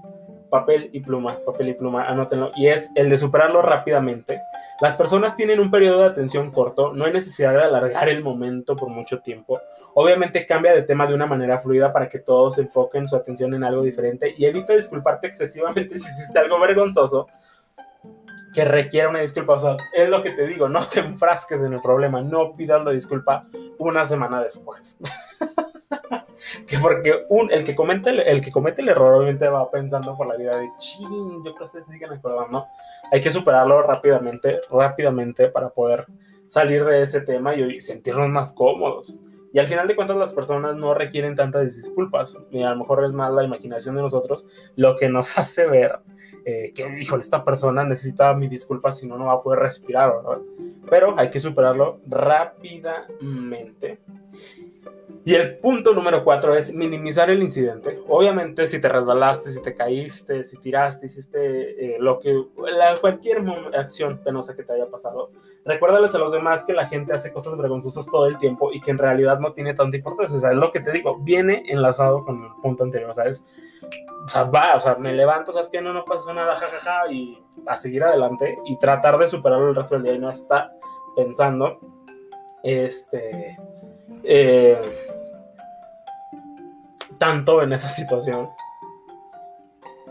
papel 0.49 0.89
y 0.93 0.99
pluma, 0.99 1.37
papel 1.45 1.69
y 1.69 1.73
pluma, 1.73 2.05
anótenlo, 2.05 2.51
y 2.55 2.67
es 2.67 2.91
el 2.95 3.09
de 3.09 3.17
superarlo 3.17 3.61
rápidamente. 3.61 4.39
Las 4.81 4.95
personas 4.97 5.35
tienen 5.35 5.59
un 5.59 5.71
periodo 5.71 5.99
de 5.99 6.07
atención 6.07 6.51
corto, 6.51 6.93
no 6.93 7.05
hay 7.05 7.13
necesidad 7.13 7.53
de 7.53 7.63
alargar 7.63 8.09
el 8.09 8.23
momento 8.23 8.75
por 8.75 8.89
mucho 8.89 9.19
tiempo. 9.19 9.59
Obviamente 9.93 10.45
cambia 10.45 10.73
de 10.73 10.81
tema 10.81 11.07
de 11.07 11.13
una 11.13 11.25
manera 11.25 11.57
fluida 11.57 11.93
para 11.93 12.09
que 12.09 12.19
todos 12.19 12.57
enfoquen 12.57 13.07
su 13.07 13.15
atención 13.15 13.53
en 13.53 13.63
algo 13.63 13.81
diferente 13.81 14.35
y 14.37 14.43
evita 14.43 14.73
disculparte 14.73 15.27
excesivamente 15.27 15.95
si 15.99 16.03
hiciste 16.03 16.39
algo 16.39 16.59
vergonzoso 16.59 17.27
que 18.55 18.63
requiera 18.63 19.09
una 19.09 19.19
disculpa. 19.19 19.53
O 19.53 19.59
sea, 19.59 19.77
es 19.93 20.09
lo 20.09 20.23
que 20.23 20.31
te 20.31 20.47
digo, 20.47 20.69
no 20.69 20.79
te 20.85 21.01
enfrasques 21.01 21.61
en 21.61 21.73
el 21.73 21.81
problema, 21.81 22.21
no 22.21 22.55
pidas 22.55 22.83
la 22.85 22.91
disculpa 22.91 23.45
una 23.77 24.05
semana 24.05 24.41
después. 24.41 24.97
que 26.67 26.77
porque 26.79 27.25
un, 27.29 27.51
el, 27.51 27.65
que 27.65 27.75
comete 27.75 28.11
el, 28.11 28.19
el, 28.21 28.39
que 28.39 28.51
comete 28.51 28.81
el 28.81 28.89
error 28.89 29.15
obviamente 29.15 29.49
va 29.49 29.69
pensando 29.69 30.15
por 30.15 30.27
la 30.27 30.37
vida 30.37 30.55
de 30.57 30.69
ching, 30.77 31.43
yo 31.43 31.43
creo 31.43 31.55
que 31.55 31.63
ustedes 31.65 31.85
siguen 31.87 32.13
acordando. 32.13 32.65
Hay 33.11 33.19
que 33.19 33.29
superarlo 33.29 33.81
rápidamente, 33.81 34.61
rápidamente 34.71 35.49
para 35.49 35.69
poder 35.69 36.05
salir 36.47 36.85
de 36.85 37.01
ese 37.01 37.21
tema 37.21 37.55
y 37.55 37.81
sentirnos 37.81 38.29
más 38.29 38.53
cómodos. 38.53 39.19
Y 39.51 39.59
al 39.59 39.67
final 39.67 39.87
de 39.87 39.95
cuentas 39.95 40.17
las 40.17 40.33
personas 40.33 40.75
no 40.75 40.93
requieren 40.93 41.35
tantas 41.35 41.75
disculpas, 41.75 42.37
y 42.51 42.61
a 42.63 42.71
lo 42.71 42.77
mejor 42.77 43.03
es 43.05 43.11
más 43.11 43.33
la 43.33 43.43
imaginación 43.43 43.95
de 43.95 44.01
nosotros 44.01 44.45
lo 44.75 44.95
que 44.95 45.09
nos 45.09 45.37
hace 45.37 45.65
ver 45.65 45.99
eh, 46.45 46.71
que, 46.73 46.87
híjole, 46.99 47.23
esta 47.23 47.43
persona 47.43 47.83
necesita 47.83 48.33
mi 48.35 48.47
disculpa, 48.47 48.91
si 48.91 49.07
no, 49.07 49.17
no 49.17 49.25
va 49.25 49.33
a 49.33 49.41
poder 49.41 49.59
respirar. 49.59 50.13
Pero 50.89 51.17
hay 51.17 51.31
que 51.31 51.39
superarlo 51.39 51.99
rápidamente. 52.07 53.99
Y 55.27 55.33
el 55.33 55.57
punto 55.57 55.91
número 55.91 56.23
cuatro 56.23 56.53
es 56.53 56.71
minimizar 56.75 57.31
el 57.31 57.41
incidente. 57.41 57.99
Obviamente, 58.07 58.67
si 58.67 58.79
te 58.79 58.87
resbalaste, 58.87 59.49
si 59.49 59.59
te 59.59 59.73
caíste, 59.73 60.43
si 60.43 60.57
tiraste, 60.57 61.07
hiciste 61.07 61.95
eh, 61.95 61.97
lo 61.99 62.19
que, 62.19 62.43
la, 62.71 62.95
cualquier 62.97 63.43
acción 63.75 64.19
penosa 64.19 64.55
que 64.55 64.61
te 64.61 64.73
haya 64.73 64.85
pasado, 64.87 65.31
recuérdales 65.65 66.13
a 66.13 66.19
los 66.19 66.31
demás 66.31 66.63
que 66.63 66.73
la 66.73 66.87
gente 66.87 67.11
hace 67.11 67.33
cosas 67.33 67.57
vergonzosas 67.57 68.05
todo 68.05 68.27
el 68.27 68.37
tiempo 68.37 68.71
y 68.71 68.79
que 68.79 68.91
en 68.91 68.99
realidad 68.99 69.39
no 69.39 69.51
tiene 69.51 69.73
tanta 69.73 69.97
importancia. 69.97 70.37
O 70.37 70.39
sea, 70.39 70.51
es 70.51 70.57
lo 70.57 70.71
que 70.71 70.79
te 70.79 70.91
digo, 70.91 71.17
viene 71.17 71.63
enlazado 71.69 72.23
con 72.23 72.43
el 72.43 72.49
punto 72.61 72.83
anterior, 72.83 73.11
¿sabes? 73.15 73.43
O 74.27 74.29
sea, 74.29 74.43
va, 74.43 74.75
o 74.75 74.79
sea, 74.79 74.93
me 74.99 75.11
levanto, 75.11 75.51
¿sabes 75.51 75.69
que 75.69 75.81
No, 75.81 75.91
no 75.91 76.05
pasó 76.05 76.35
nada, 76.35 76.55
jajaja, 76.55 77.11
y 77.11 77.43
a 77.65 77.77
seguir 77.77 78.03
adelante 78.03 78.59
y 78.65 78.77
tratar 78.77 79.17
de 79.17 79.27
superarlo 79.27 79.69
el 79.69 79.75
resto 79.75 79.95
del 79.95 80.03
día 80.03 80.13
y 80.13 80.19
no 80.19 80.29
estar 80.29 80.71
pensando, 81.15 81.79
este 82.61 83.57
eh, 84.23 84.79
tanto 87.17 87.61
en 87.61 87.73
esa 87.73 87.89
situación. 87.89 88.49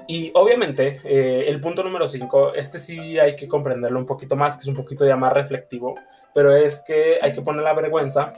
Y 0.06 0.30
obviamente, 0.34 1.00
eh, 1.04 1.44
el 1.48 1.60
punto 1.60 1.82
número 1.82 2.08
5, 2.08 2.54
este 2.54 2.78
sí 2.78 3.18
hay 3.18 3.36
que 3.36 3.48
comprenderlo 3.48 3.98
un 3.98 4.06
poquito 4.06 4.36
más, 4.36 4.56
que 4.56 4.60
es 4.60 4.68
un 4.68 4.76
poquito 4.76 5.06
ya 5.06 5.16
más 5.16 5.32
reflectivo, 5.32 5.94
pero 6.34 6.54
es 6.54 6.82
que 6.86 7.18
hay 7.22 7.32
que 7.32 7.42
poner 7.42 7.62
la 7.62 7.72
vergüenza 7.72 8.32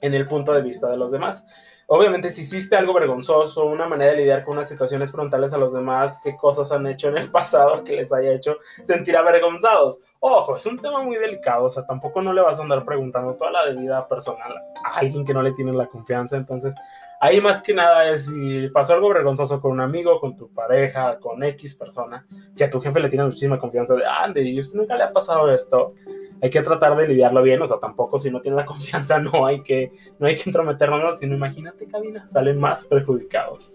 en 0.00 0.14
el 0.14 0.26
punto 0.26 0.52
de 0.52 0.62
vista 0.62 0.90
de 0.90 0.98
los 0.98 1.10
demás. 1.10 1.46
Obviamente, 1.86 2.30
si 2.30 2.42
hiciste 2.42 2.76
algo 2.76 2.94
vergonzoso, 2.94 3.66
una 3.66 3.86
manera 3.86 4.12
de 4.12 4.18
lidiar 4.18 4.44
con 4.44 4.54
unas 4.54 4.68
situaciones 4.68 5.12
frontales 5.12 5.52
a 5.52 5.58
los 5.58 5.72
demás, 5.72 6.18
qué 6.22 6.34
cosas 6.36 6.72
han 6.72 6.86
hecho 6.86 7.08
en 7.08 7.18
el 7.18 7.30
pasado 7.32 7.84
que 7.84 7.96
les 7.96 8.12
haya 8.12 8.32
hecho 8.32 8.56
sentir 8.82 9.16
avergonzados. 9.16 10.00
Ojo, 10.20 10.56
es 10.56 10.64
un 10.64 10.78
tema 10.78 11.02
muy 11.02 11.16
delicado, 11.16 11.64
o 11.64 11.70
sea, 11.70 11.86
tampoco 11.86 12.22
no 12.22 12.32
le 12.32 12.40
vas 12.40 12.58
a 12.58 12.62
andar 12.62 12.84
preguntando 12.84 13.34
toda 13.34 13.50
la 13.50 13.66
vida 13.66 14.08
personal 14.08 14.54
a 14.84 14.98
alguien 14.98 15.24
que 15.24 15.34
no 15.34 15.42
le 15.42 15.52
tiene 15.52 15.72
la 15.72 15.86
confianza. 15.86 16.36
Entonces, 16.36 16.74
ahí 17.20 17.40
más 17.40 17.60
que 17.60 17.74
nada 17.74 18.08
es 18.10 18.26
si 18.26 18.68
pasó 18.68 18.94
algo 18.94 19.10
vergonzoso 19.10 19.60
con 19.60 19.72
un 19.72 19.80
amigo, 19.80 20.20
con 20.20 20.34
tu 20.34 20.52
pareja, 20.52 21.18
con 21.18 21.42
X 21.42 21.74
persona, 21.74 22.26
si 22.50 22.64
a 22.64 22.70
tu 22.70 22.80
jefe 22.80 23.00
le 23.00 23.08
tiene 23.10 23.24
muchísima 23.24 23.58
confianza 23.58 23.94
de, 23.94 24.06
ande, 24.06 24.42
y 24.42 24.58
usted 24.58 24.78
nunca 24.78 24.96
le 24.96 25.04
ha 25.04 25.12
pasado 25.12 25.50
esto, 25.50 25.94
hay 26.44 26.50
que 26.50 26.60
tratar 26.60 26.94
de 26.94 27.08
lidiarlo 27.08 27.42
bien, 27.42 27.62
o 27.62 27.66
sea, 27.66 27.78
tampoco 27.78 28.18
si 28.18 28.30
no 28.30 28.42
tiene 28.42 28.58
la 28.58 28.66
confianza 28.66 29.18
no 29.18 29.46
hay 29.46 29.62
que, 29.62 29.92
no 30.18 30.26
hay 30.26 30.36
que 30.36 30.42
entrometernos, 30.46 31.18
sino 31.18 31.34
imagínate 31.34 31.86
cabina, 31.86 32.28
salen 32.28 32.60
más 32.60 32.84
perjudicados. 32.84 33.74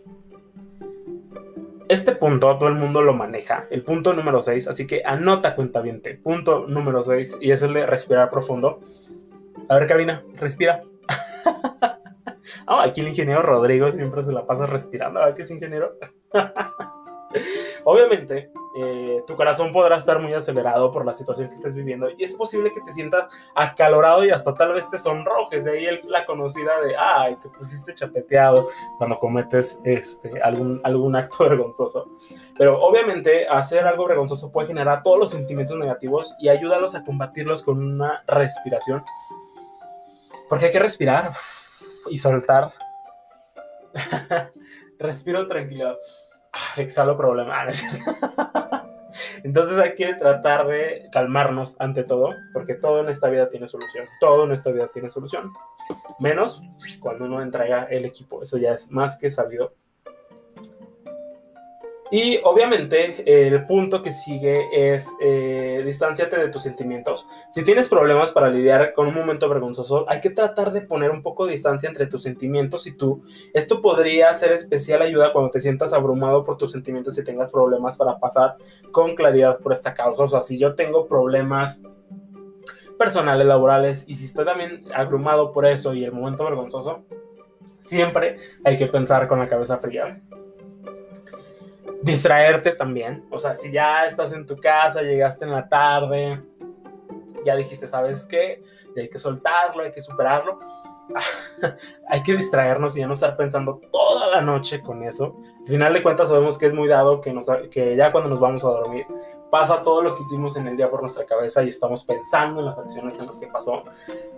Este 1.88 2.12
punto 2.12 2.56
todo 2.60 2.70
el 2.70 2.76
mundo 2.76 3.02
lo 3.02 3.16
maneja, 3.16 3.66
el 3.72 3.82
punto 3.82 4.14
número 4.14 4.40
6, 4.40 4.68
así 4.68 4.86
que 4.86 5.02
anota 5.04 5.56
cuenta 5.56 5.82
bien, 5.82 6.00
punto 6.22 6.68
número 6.68 7.02
6, 7.02 7.40
y 7.42 7.50
es 7.50 7.64
el 7.64 7.74
de 7.74 7.88
respirar 7.88 8.30
profundo. 8.30 8.82
A 9.68 9.80
ver, 9.80 9.88
cabina, 9.88 10.24
respira. 10.36 10.84
oh, 12.68 12.80
aquí 12.80 13.02
el 13.02 13.08
ingeniero 13.08 13.42
Rodrigo 13.42 13.92
siempre 13.92 14.24
se 14.24 14.32
la 14.32 14.46
pasa 14.46 14.68
respirando, 14.68 15.20
¿verdad 15.20 15.36
que 15.36 15.42
es 15.42 15.50
ingeniero? 15.50 15.98
Obviamente, 17.84 18.52
eh, 18.82 19.24
tu 19.28 19.36
corazón 19.36 19.72
podrá 19.72 19.98
estar 19.98 20.20
muy 20.20 20.34
acelerado 20.34 20.92
por 20.92 21.06
la 21.06 21.14
situación 21.14 21.50
que 21.50 21.56
estés 21.56 21.76
viviendo 21.76 22.10
y 22.18 22.24
es 22.24 22.34
posible 22.34 22.72
que 22.72 22.82
te 22.82 22.94
sientas 22.94 23.28
acalorado 23.56 24.24
y 24.24 24.32
hasta 24.32 24.54
tal 24.54 24.74
vez 24.74 24.90
te 24.90 24.98
sonrojes. 24.98 25.66
De 25.66 25.72
ahí 25.72 26.00
la 26.06 26.26
conocida 26.26 26.80
de, 26.82 26.96
ay, 26.98 27.36
te 27.38 27.50
pusiste 27.50 27.94
chapeteado 27.94 28.70
cuando 28.98 29.20
cometes 29.20 29.80
este, 29.84 30.42
algún, 30.42 30.82
algún 30.84 31.16
acto 31.16 31.44
vergonzoso. 31.50 32.10
Pero 32.58 32.82
obviamente 32.82 33.48
hacer 33.48 33.86
algo 33.86 34.08
vergonzoso 34.08 34.52
puede 34.52 34.68
generar 34.68 35.04
todos 35.04 35.20
los 35.20 35.30
sentimientos 35.32 35.78
negativos 35.78 36.36
y 36.40 36.50
ayúdalos 36.50 36.96
a 36.96 37.04
combatirlos 37.04 37.64
con 37.64 37.82
una 37.82 38.24
respiración. 38.28 39.04
Porque 40.48 40.66
hay 40.66 40.72
que 40.72 40.80
respirar 40.80 41.34
y 42.10 42.18
soltar. 42.18 42.72
Respiro 45.00 45.48
tranquilo 45.48 45.98
exhalo 46.78 47.18
problemas. 47.18 47.84
Entonces 49.44 49.78
hay 49.78 49.96
que 49.96 50.14
tratar 50.16 50.68
de 50.68 51.10
calmarnos 51.12 51.76
ante 51.80 52.04
todo, 52.04 52.30
porque 52.54 52.76
todo 52.76 53.02
en 53.02 53.10
esta 53.10 53.30
vida 53.30 53.50
tiene 53.50 53.68
solución. 53.68 54.06
Todo 54.20 54.46
en 54.46 54.52
esta 54.52 54.72
vida 54.72 54.88
tiene 54.88 55.10
solución. 55.10 55.52
Menos 56.20 56.62
cuando 57.00 57.26
uno 57.26 57.42
entrega 57.42 57.86
el 57.86 58.06
equipo. 58.06 58.44
Eso 58.44 58.58
ya 58.58 58.74
es 58.74 58.92
más 58.92 59.18
que 59.18 59.32
sabido. 59.32 59.74
Y 62.12 62.40
obviamente 62.44 63.48
el 63.48 63.66
punto 63.68 64.02
que 64.02 64.12
sigue 64.12 64.96
es 64.96 65.08
eh, 65.22 65.84
distanciate 65.86 66.38
de 66.38 66.50
tus 66.50 66.64
sentimientos. 66.64 67.28
Si 67.52 67.64
tienes 67.64 67.88
problemas 67.88 68.32
para 68.32 68.50
lidiar 68.50 68.94
con 68.94 69.08
un 69.08 69.14
momento 69.14 69.48
vergonzoso, 69.48 70.06
hay 70.10 70.20
que 70.20 70.32
tratar 70.32 70.72
de 70.72 70.82
poner 70.82 71.12
un 71.12 71.22
poco 71.22 71.46
de 71.46 71.54
distancia 71.54 71.88
entre 71.88 72.08
tus 72.08 72.24
sentimientos 72.24 72.88
y 72.88 72.98
tú. 72.98 73.22
Esto 73.54 73.82
podría 73.82 74.34
ser 74.34 74.54
especial 74.54 75.04
ayuda 75.04 75.32
cuando 75.32 75.52
te 75.52 75.60
sientas 75.60 75.94
abrumado 75.94 76.44
por 76.44 76.58
tus 76.58 76.72
sentimientos 76.72 77.18
y 77.18 77.24
tengas 77.24 77.52
problemas 77.52 77.98
para 77.98 78.18
pasar 78.18 78.56
con 78.92 79.16
claridad 79.16 79.60
por 79.60 79.72
esta 79.72 79.94
causa. 79.94 80.24
O 80.24 80.28
sea, 80.28 80.42
si 80.42 80.58
yo 80.58 80.74
tengo 80.74 81.08
problemas 81.08 81.82
personales, 82.98 83.46
laborales, 83.46 84.04
y 84.08 84.16
si 84.16 84.26
estoy 84.26 84.46
también 84.46 84.84
abrumado 84.94 85.52
por 85.52 85.66
eso 85.66 85.94
y 85.94 86.04
el 86.04 86.12
momento 86.12 86.44
vergonzoso, 86.44 87.04
siempre 87.80 88.38
hay 88.66 88.78
que 88.78 88.88
pensar 88.88 89.28
con 89.28 89.40
la 89.40 89.48
cabeza 89.48 89.78
fría 89.78 90.22
distraerte 92.02 92.72
también. 92.72 93.26
O 93.30 93.40
sea, 93.40 93.56
si 93.56 93.72
ya 93.72 94.06
estás 94.06 94.34
en 94.34 94.46
tu 94.46 94.58
casa, 94.58 95.02
llegaste 95.02 95.46
en 95.46 95.52
la 95.52 95.68
tarde, 95.68 96.42
ya 97.46 97.56
dijiste, 97.56 97.88
¿sabes 97.88 98.26
qué? 98.26 98.64
Hay 98.96 99.10
que 99.10 99.18
soltarlo, 99.18 99.84
hay 99.84 99.92
que 99.92 100.02
superarlo. 100.02 100.60
hay 102.08 102.22
que 102.22 102.36
distraernos 102.36 102.96
y 102.96 103.00
ya 103.00 103.08
no 103.08 103.14
estar 103.14 103.36
pensando 103.36 103.82
toda 103.92 104.28
la 104.28 104.42
noche 104.42 104.82
con 104.82 105.04
eso. 105.04 105.36
Al 105.62 105.68
final 105.68 105.94
de 105.94 106.04
cuentas 106.04 106.28
sabemos 106.28 106.58
que 106.58 106.68
es 106.68 106.74
muy 106.74 106.88
dado 106.88 107.22
que, 107.22 107.34
que 107.72 107.96
ya 107.96 108.12
cuando 108.12 108.30
nos 108.30 108.40
vamos 108.40 108.64
a 108.64 108.70
dormir 108.70 109.06
pasa 109.50 109.84
todo 109.84 110.02
lo 110.02 110.16
que 110.16 110.22
hicimos 110.22 110.56
en 110.56 110.68
el 110.68 110.78
día 110.78 110.90
por 110.90 111.02
nuestra 111.02 111.26
cabeza 111.26 111.64
y 111.64 111.70
estamos 111.70 112.04
pensando 112.04 112.60
en 112.60 112.66
las 112.66 112.80
acciones 112.80 113.20
en 113.20 113.26
las 113.26 113.40
que 113.40 113.48
pasó, 113.48 113.84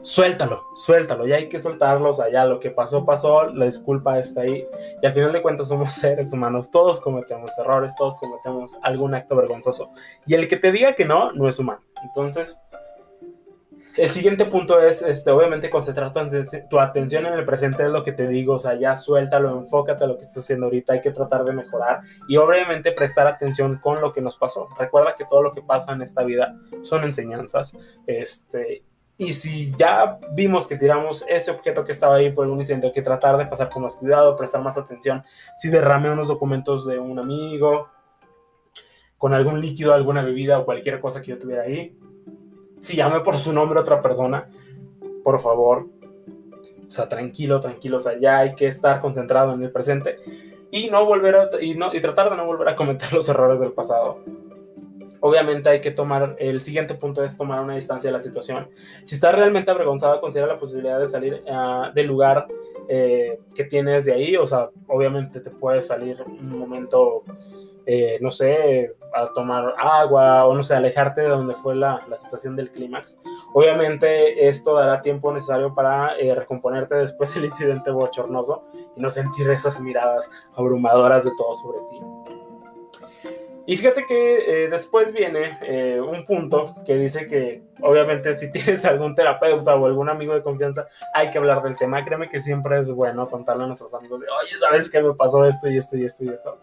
suéltalo, 0.02 0.64
suéltalo, 0.76 1.28
ya 1.28 1.36
hay 1.36 1.50
que 1.50 1.60
soltarlo, 1.60 2.12
o 2.12 2.30
ya 2.30 2.46
lo 2.46 2.60
que 2.60 2.72
pasó, 2.72 3.06
pasó, 3.06 3.48
la 3.48 3.66
disculpa 3.66 4.20
está 4.20 4.42
ahí. 4.42 4.66
Y 5.02 5.06
al 5.06 5.14
final 5.14 5.34
de 5.34 5.42
cuentas 5.42 5.68
somos 5.68 5.92
seres 5.94 6.34
humanos, 6.34 6.72
todos 6.72 7.00
cometemos 7.00 7.52
errores, 7.60 7.96
todos 7.96 8.18
cometemos 8.18 8.78
algún 8.84 9.14
acto 9.14 9.36
vergonzoso. 9.36 9.90
Y 10.26 10.34
el 10.34 10.48
que 10.48 10.58
te 10.58 10.72
diga 10.72 10.94
que 10.94 11.06
no, 11.06 11.32
no 11.32 11.48
es 11.48 11.60
humano. 11.60 11.82
Entonces, 12.04 12.60
el 13.98 14.10
siguiente 14.10 14.46
punto 14.46 14.80
es, 14.80 15.02
este, 15.02 15.32
obviamente, 15.32 15.70
concentrar 15.70 16.12
tu, 16.70 16.80
atención 16.80 17.26
en 17.26 17.34
el 17.34 17.46
presente, 17.46 17.84
es 17.84 17.90
lo 17.90 18.04
que 18.04 18.12
te 18.12 18.28
digo, 18.28 18.56
o 18.56 18.60
sea, 18.60 18.76
ya 18.76 18.96
suéltalo, 18.96 19.58
enfócate 19.58 20.04
a 20.04 20.08
lo 20.08 20.16
que 20.16 20.22
estás 20.22 20.44
haciendo 20.44 20.68
ahorita, 20.68 20.94
hay 20.94 21.02
que 21.02 21.12
tratar 21.12 21.44
de 21.44 21.54
mejorar 21.54 22.02
y 22.28 22.38
obviamente 22.38 22.92
prestar 22.92 23.28
atención 23.28 23.78
con 23.78 24.02
lo 24.02 24.14
que 24.14 24.22
nos 24.22 24.38
pasó. 24.38 24.68
Recuerda 24.78 25.16
que 25.16 25.26
todo 25.26 25.42
lo 25.42 25.52
que 25.52 25.62
pasa 25.62 25.94
en 25.94 26.02
esta 26.02 26.24
vida 26.24 26.56
son 26.84 27.04
enseñanzas, 27.04 27.78
este, 28.08 28.84
y 29.18 29.34
si 29.34 29.76
ya 29.76 30.20
vimos 30.34 30.68
que 30.68 30.78
tiramos 30.78 31.24
ese 31.28 31.52
objeto 31.52 31.84
que 31.84 31.92
estaba 31.92 32.16
ahí 32.16 32.32
por 32.32 32.48
un 32.48 32.60
incidente, 32.60 32.88
hay 32.88 32.94
que 32.94 33.02
tratar 33.04 33.38
de 33.38 33.46
pasar 33.46 33.70
con 33.70 33.84
más 33.84 33.96
cuidado, 33.96 34.36
prestar 34.36 34.64
más 34.64 34.78
atención. 34.78 35.22
Si 35.58 35.70
derramé 35.70 36.10
unos 36.10 36.28
documentos 36.28 36.88
de 36.88 36.98
un 36.98 37.20
amigo, 37.20 37.90
con 39.20 39.36
algún 39.36 39.62
líquido, 39.62 39.94
alguna 39.94 40.24
bebida 40.24 40.58
o 40.58 40.66
cualquier 40.66 41.00
cosa 41.00 41.22
que 41.22 41.28
yo 41.28 41.38
tuviera 41.38 41.62
ahí, 41.62 41.96
si 42.82 42.96
llame 42.96 43.20
por 43.22 43.38
su 43.38 43.54
nombre 43.54 43.80
a 43.80 43.84
otra 43.84 44.02
persona, 44.02 44.50
por 45.24 45.40
favor, 45.40 45.88
o 46.86 46.90
sea, 46.90 47.08
tranquilo, 47.08 47.60
tranquilo, 47.60 47.98
o 47.98 48.00
sea, 48.00 48.20
ya 48.20 48.40
hay 48.40 48.56
que 48.56 48.68
estar 48.68 49.00
concentrado 49.00 49.54
en 49.54 49.62
el 49.62 49.72
presente 49.72 50.18
y 50.72 50.90
no 50.90 51.06
volver 51.06 51.36
a, 51.36 51.50
y, 51.62 51.76
no, 51.76 51.94
y 51.94 52.02
tratar 52.02 52.32
de 52.32 52.36
no 52.36 52.46
volver 52.46 52.70
a 52.70 52.76
cometer 52.76 53.14
los 53.14 53.30
errores 53.30 53.60
del 53.60 53.72
pasado. 53.72 54.18
Obviamente 55.22 55.70
hay 55.70 55.82
que 55.82 55.92
tomar, 55.92 56.36
el 56.40 56.62
siguiente 56.62 56.96
punto 56.96 57.24
es 57.24 57.38
tomar 57.38 57.62
una 57.62 57.76
distancia 57.76 58.10
de 58.10 58.18
la 58.18 58.22
situación. 58.22 58.70
Si 59.06 59.16
estás 59.16 59.36
realmente 59.36 59.70
avergonzado, 59.72 60.20
considera 60.20 60.48
la 60.48 60.60
posibilidad 60.60 61.00
de 61.00 61.08
salir 61.08 61.44
uh, 61.46 61.94
del 61.94 62.08
lugar 62.08 62.48
eh, 62.90 63.40
que 63.56 63.64
tienes 63.64 64.06
de 64.06 64.14
ahí, 64.14 64.36
o 64.36 64.46
sea, 64.46 64.70
obviamente 64.88 65.40
te 65.40 65.52
puede 65.52 65.82
salir 65.82 66.22
un 66.24 66.58
momento, 66.58 67.24
eh, 67.86 68.18
no 68.20 68.32
sé, 68.32 68.96
a 69.14 69.32
tomar 69.34 69.76
agua 69.78 70.46
o 70.46 70.56
no 70.56 70.64
sé, 70.64 70.76
alejarte 70.76 71.22
de 71.22 71.30
donde 71.30 71.54
fue 71.54 71.76
la, 71.76 72.02
la 72.10 72.18
situación 72.18 72.56
del 72.56 72.72
clímax. 72.72 73.20
Obviamente 73.54 74.48
esto 74.48 74.74
dará 74.76 75.02
tiempo 75.02 75.32
necesario 75.32 75.74
para 75.74 76.18
eh, 76.18 76.34
recomponerte 76.34 76.96
después 76.96 77.34
del 77.34 77.46
incidente 77.46 77.92
bochornoso 77.92 78.64
y 78.96 79.02
no 79.02 79.12
sentir 79.12 79.50
esas 79.50 79.80
miradas 79.80 80.30
abrumadoras 80.56 81.24
de 81.24 81.32
todo 81.38 81.56
sobre 81.56 81.80
ti. 81.92 82.21
Y 83.72 83.78
fíjate 83.78 84.06
que 84.06 84.66
eh, 84.66 84.68
después 84.68 85.14
viene 85.14 85.58
eh, 85.62 85.98
un 86.02 86.26
punto 86.26 86.76
que 86.86 86.98
dice 86.98 87.26
que 87.26 87.64
obviamente 87.82 88.34
si 88.34 88.52
tienes 88.52 88.84
algún 88.84 89.16
terapeuta 89.16 89.76
o 89.76 89.86
algún 89.86 90.10
amigo 90.10 90.34
de 90.34 90.42
confianza, 90.42 90.90
hay 91.14 91.30
que 91.30 91.38
hablar 91.38 91.64
del 91.64 91.78
tema. 91.78 92.04
Créeme 92.04 92.28
que 92.28 92.38
siempre 92.38 92.80
es 92.80 92.92
bueno 92.92 93.30
contarle 93.30 93.64
a 93.64 93.68
nuestros 93.68 93.94
amigos 93.94 94.20
de, 94.20 94.28
oye, 94.28 94.58
¿sabes 94.60 94.90
qué 94.90 95.02
me 95.02 95.14
pasó 95.14 95.46
esto 95.46 95.70
y 95.70 95.78
esto 95.78 95.96
y 95.96 96.04
esto 96.04 96.26
y 96.26 96.30
esto? 96.32 96.60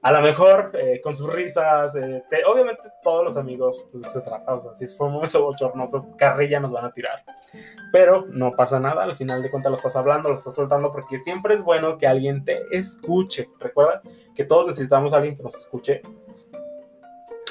A 0.00 0.10
lo 0.10 0.22
mejor 0.22 0.70
eh, 0.72 1.02
con 1.02 1.18
sus 1.18 1.30
risas, 1.30 1.92
obviamente 1.94 2.82
todos 3.02 3.24
los 3.24 3.36
amigos, 3.36 3.84
pues 3.92 4.10
se 4.10 4.20
trata, 4.22 4.54
o 4.54 4.58
sea, 4.58 4.72
si 4.72 4.86
fue 4.86 5.08
un 5.08 5.14
momento 5.14 5.42
bochornoso, 5.42 6.16
carrilla 6.16 6.60
nos 6.60 6.72
van 6.72 6.86
a 6.86 6.92
tirar. 6.92 7.24
Pero 7.92 8.24
no 8.30 8.56
pasa 8.56 8.80
nada, 8.80 9.02
al 9.02 9.16
final 9.16 9.42
de 9.42 9.50
cuentas 9.50 9.68
lo 9.68 9.76
estás 9.76 9.96
hablando, 9.96 10.30
lo 10.30 10.36
estás 10.36 10.54
soltando, 10.54 10.92
porque 10.92 11.18
siempre 11.18 11.56
es 11.56 11.62
bueno 11.62 11.98
que 11.98 12.06
alguien 12.06 12.42
te 12.42 12.62
escuche. 12.70 13.50
Recuerda 13.60 14.00
que 14.34 14.44
todos 14.44 14.68
necesitamos 14.68 15.12
a 15.12 15.18
alguien 15.18 15.36
que 15.36 15.42
nos 15.42 15.54
escuche 15.54 16.00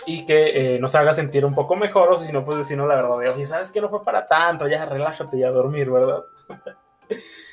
y 0.07 0.25
que 0.25 0.75
eh, 0.75 0.79
nos 0.79 0.95
haga 0.95 1.11
sentir 1.11 1.45
un 1.45 1.53
poco 1.53 1.75
mejor, 1.75 2.13
o 2.13 2.17
si 2.17 2.31
no, 2.31 2.45
pues 2.45 2.59
decirnos 2.59 2.87
la 2.87 2.95
verdad 2.95 3.19
de, 3.19 3.29
oye, 3.29 3.45
¿sabes 3.45 3.71
que 3.71 3.81
no 3.81 3.89
fue 3.89 4.03
para 4.03 4.25
tanto? 4.25 4.65
Ya 4.67 4.85
relájate 4.85 5.37
y 5.37 5.43
a 5.43 5.51
dormir, 5.51 5.91
¿verdad? 5.91 6.23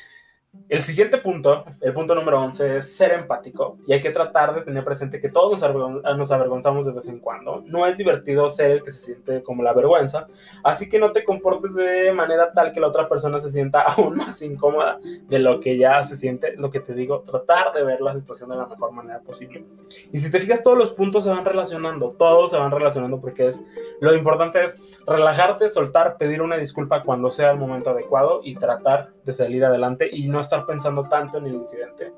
El 0.67 0.81
siguiente 0.81 1.19
punto, 1.19 1.65
el 1.83 1.93
punto 1.93 2.15
número 2.15 2.41
11, 2.41 2.79
es 2.79 2.97
ser 2.97 3.13
empático 3.13 3.77
y 3.87 3.93
hay 3.93 4.01
que 4.01 4.11
tratar 4.11 4.55
de 4.55 4.63
tener 4.63 4.83
presente 4.83 5.21
que 5.21 5.29
todos 5.29 5.61
nos, 5.61 6.33
avergonzamos 6.33 6.87
de 6.87 6.93
vez 6.93 7.07
en 7.07 7.19
cuando. 7.19 7.63
No 7.67 7.87
es 7.87 7.99
divertido 7.99 8.49
ser 8.49 8.71
el 8.71 8.83
que 8.83 8.91
se 8.91 9.05
siente 9.05 9.43
como 9.43 9.63
la 9.63 9.75
vergüenza, 9.75 10.27
así 10.63 10.89
que 10.89 10.99
no 10.99 11.13
te 11.13 11.23
comportes 11.23 11.75
de 11.75 12.11
manera 12.13 12.51
tal 12.53 12.73
que 12.73 12.81
la 12.81 12.89
otra 12.89 13.09
persona 13.11 13.41
se 13.41 13.51
sienta 13.51 13.83
aún 13.97 14.17
más 14.17 14.41
incómoda 14.41 14.99
de 15.29 15.39
lo 15.39 15.61
que 15.61 15.77
ya 15.77 16.03
se 16.03 16.17
siente. 16.17 16.55
Lo 16.57 16.71
que 16.71 16.81
te 16.81 16.95
digo, 16.95 17.21
tratar 17.21 17.75
de 17.75 17.85
ver 17.85 18.01
la 18.01 18.17
situación 18.17 18.49
de 18.49 18.57
la 18.57 18.67
mejor 18.67 18.91
manera 18.91 19.21
posible. 19.21 19.65
Y 20.13 20.19
si 20.19 20.31
te 20.31 20.41
fijas, 20.41 20.63
todos 20.63 20.79
los 20.79 20.93
puntos 20.93 21.25
se 21.25 21.31
van 21.31 21.45
relacionando, 21.45 22.13
todos 22.13 22.51
se 22.51 22.57
van 22.57 22.71
relacionando 22.71 23.21
porque 23.21 23.49
es 23.49 23.63
lo 24.01 24.15
importante 24.15 24.65
es 24.65 24.99
relajarte, 25.07 25.69
soltar, 25.69 26.17
pedir 26.17 26.41
una 26.41 26.57
disculpa 26.57 27.03
cuando 27.03 27.31
sea 27.31 27.51
el 27.51 27.59
momento 27.59 27.91
adecuado 27.91 28.41
y 28.43 28.57
tratar 28.57 29.13
de 29.25 29.33
salir 29.33 29.65
adelante 29.65 30.09
y 30.11 30.29
no 30.29 30.41
estar 30.45 30.65
pensando 30.67 31.03
tanto 31.09 31.39
en 31.39 31.47
el 31.47 31.55
incidente. 31.55 32.13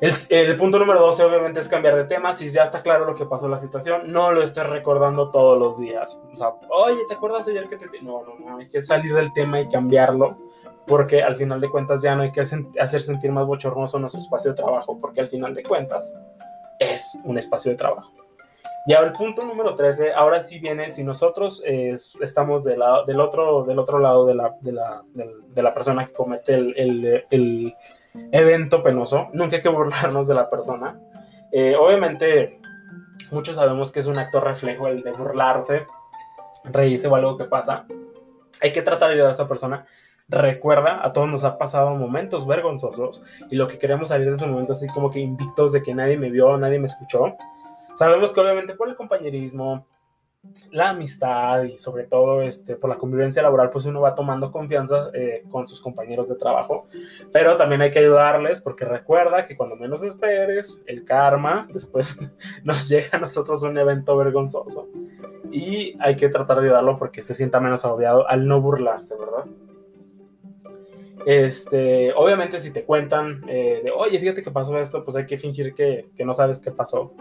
El, 0.00 0.56
punto 0.56 0.78
número 0.78 0.98
12 1.00 1.24
obviamente 1.24 1.60
es 1.60 1.68
cambiar 1.68 1.94
de 1.94 2.04
tema. 2.04 2.32
Si 2.32 2.50
ya 2.50 2.64
está 2.64 2.80
claro 2.82 3.04
lo 3.04 3.14
que 3.14 3.26
pasó 3.26 3.44
en 3.44 3.52
la 3.52 3.60
situación, 3.60 4.10
no 4.10 4.32
lo 4.32 4.42
estés 4.42 4.66
recordando 4.66 5.30
todos 5.30 5.58
los 5.58 5.78
días. 5.78 6.18
O 6.32 6.36
sea, 6.36 6.54
oye, 6.70 7.00
¿te 7.06 7.14
acuerdas 7.14 7.46
ayer 7.48 7.68
que 7.68 7.76
te... 7.76 7.86
No, 8.00 8.22
no, 8.24 8.38
no, 8.38 8.56
hay 8.56 8.68
que 8.68 8.80
salir 8.80 9.14
del 9.14 9.30
tema 9.34 9.60
y 9.60 9.68
cambiarlo. 9.68 10.38
Porque 10.86 11.22
al 11.22 11.36
final 11.36 11.60
de 11.60 11.68
cuentas 11.68 12.00
ya 12.00 12.16
no 12.16 12.22
hay 12.22 12.32
que 12.32 12.40
hacer 12.40 13.02
sentir 13.02 13.30
más 13.30 13.46
bochornoso 13.46 13.98
nuestro 13.98 14.22
espacio 14.22 14.52
de 14.52 14.56
trabajo. 14.56 14.98
Porque 14.98 15.20
al 15.20 15.28
final 15.28 15.52
de 15.52 15.62
cuentas 15.62 16.14
es 16.78 17.18
un 17.24 17.36
espacio 17.36 17.72
de 17.72 17.76
trabajo. 17.76 18.10
Y 18.86 18.94
ahora 18.94 19.08
el 19.08 19.12
punto 19.12 19.44
número 19.44 19.74
13, 19.74 20.14
ahora 20.14 20.40
sí 20.40 20.58
viene, 20.58 20.90
si 20.90 21.04
nosotros 21.04 21.62
eh, 21.66 21.96
estamos 22.20 22.64
del, 22.64 22.78
lado, 22.78 23.04
del, 23.04 23.20
otro, 23.20 23.64
del 23.64 23.78
otro 23.78 23.98
lado 23.98 24.24
de 24.24 24.34
la, 24.34 24.54
de 24.60 24.72
la, 24.72 25.02
de 25.12 25.62
la 25.62 25.74
persona 25.74 26.06
que 26.06 26.12
comete 26.12 26.54
el, 26.54 26.74
el, 26.76 27.24
el, 27.30 27.76
evento 28.32 28.82
penoso, 28.82 29.28
nunca 29.32 29.56
hay 29.56 29.62
que 29.62 29.68
burlarnos 29.68 30.26
de 30.28 30.34
la 30.34 30.48
persona. 30.48 30.98
Eh, 31.52 31.76
obviamente, 31.76 32.58
muchos 33.30 33.56
sabemos 33.56 33.92
que 33.92 34.00
es 34.00 34.06
un 34.06 34.18
acto 34.18 34.40
reflejo 34.40 34.88
el 34.88 35.02
de 35.02 35.12
burlarse, 35.12 35.86
reírse 36.64 37.06
o 37.06 37.14
algo 37.14 37.36
que 37.36 37.44
pasa. 37.44 37.84
Hay 38.62 38.72
que 38.72 38.82
tratar 38.82 39.08
de 39.08 39.14
ayudar 39.14 39.28
a 39.28 39.34
esa 39.34 39.46
persona. 39.46 39.86
Recuerda, 40.28 41.04
a 41.04 41.10
todos 41.10 41.28
nos 41.28 41.44
ha 41.44 41.58
pasado 41.58 41.94
momentos 41.96 42.46
vergonzosos 42.46 43.22
y 43.50 43.56
lo 43.56 43.68
que 43.68 43.78
queremos 43.78 44.08
salir 44.08 44.28
de 44.28 44.34
ese 44.34 44.46
momento 44.46 44.72
así 44.72 44.86
como 44.88 45.10
que 45.10 45.18
invictos 45.18 45.72
de 45.72 45.82
que 45.82 45.94
nadie 45.94 46.16
me 46.16 46.30
vio, 46.30 46.56
nadie 46.56 46.78
me 46.78 46.86
escuchó 46.86 47.36
Sabemos 48.00 48.32
que 48.32 48.40
obviamente 48.40 48.74
por 48.74 48.88
el 48.88 48.96
compañerismo, 48.96 49.86
la 50.70 50.88
amistad 50.88 51.64
y 51.64 51.78
sobre 51.78 52.04
todo 52.04 52.40
este, 52.40 52.76
por 52.76 52.88
la 52.88 52.96
convivencia 52.96 53.42
laboral, 53.42 53.68
pues 53.68 53.84
uno 53.84 54.00
va 54.00 54.14
tomando 54.14 54.50
confianza 54.50 55.10
eh, 55.12 55.44
con 55.50 55.68
sus 55.68 55.82
compañeros 55.82 56.26
de 56.30 56.36
trabajo, 56.36 56.86
pero 57.30 57.58
también 57.58 57.82
hay 57.82 57.90
que 57.90 57.98
ayudarles 57.98 58.62
porque 58.62 58.86
recuerda 58.86 59.44
que 59.44 59.54
cuando 59.54 59.76
menos 59.76 60.02
esperes, 60.02 60.80
el 60.86 61.04
karma 61.04 61.68
después 61.74 62.16
nos 62.64 62.88
llega 62.88 63.10
a 63.12 63.18
nosotros 63.18 63.62
un 63.64 63.76
evento 63.76 64.16
vergonzoso 64.16 64.88
y 65.50 65.94
hay 66.00 66.16
que 66.16 66.30
tratar 66.30 66.58
de 66.58 66.68
ayudarlo 66.68 66.96
porque 66.96 67.22
se 67.22 67.34
sienta 67.34 67.60
menos 67.60 67.84
agobiado 67.84 68.26
al 68.26 68.46
no 68.46 68.62
burlarse, 68.62 69.14
¿verdad? 69.18 69.44
Este, 71.26 72.14
obviamente 72.14 72.60
si 72.60 72.72
te 72.72 72.86
cuentan 72.86 73.44
eh, 73.46 73.82
de, 73.84 73.90
oye, 73.90 74.18
fíjate 74.18 74.42
que 74.42 74.50
pasó 74.50 74.78
esto, 74.78 75.04
pues 75.04 75.18
hay 75.18 75.26
que 75.26 75.36
fingir 75.36 75.74
que, 75.74 76.08
que 76.16 76.24
no 76.24 76.32
sabes 76.32 76.60
qué 76.60 76.70
pasó. 76.70 77.12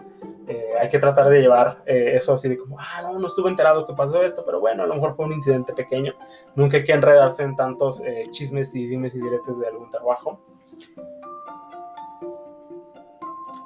Eh, 0.50 0.72
hay 0.82 0.90
que 0.90 0.98
tratar 0.98 1.30
de 1.30 1.42
llevar 1.42 1.84
eh, 1.86 2.14
eso 2.16 2.34
así 2.34 2.50
de 2.50 2.58
como, 2.58 2.76
ah, 2.80 3.04
no, 3.04 3.20
no 3.20 3.28
estuve 3.28 3.52
enterado 3.52 3.86
que 3.86 3.94
pasó 3.94 4.24
esto, 4.24 4.44
pero 4.44 4.60
bueno, 4.60 4.82
a 4.82 4.88
lo 4.88 4.96
mejor 4.96 5.16
fue 5.16 5.26
un 5.26 5.34
incidente 5.34 5.74
pequeño. 5.74 6.16
Nunca 6.56 6.78
hay 6.78 6.84
que 6.84 6.92
enredarse 6.92 7.44
en 7.44 7.56
tantos 7.56 8.02
chismes 8.32 8.74
y 8.74 8.88
dimes 8.88 9.16
y 9.16 9.22
diretes 9.22 9.60
de 9.60 9.68
algún 9.68 9.92
trabajo. 9.92 10.40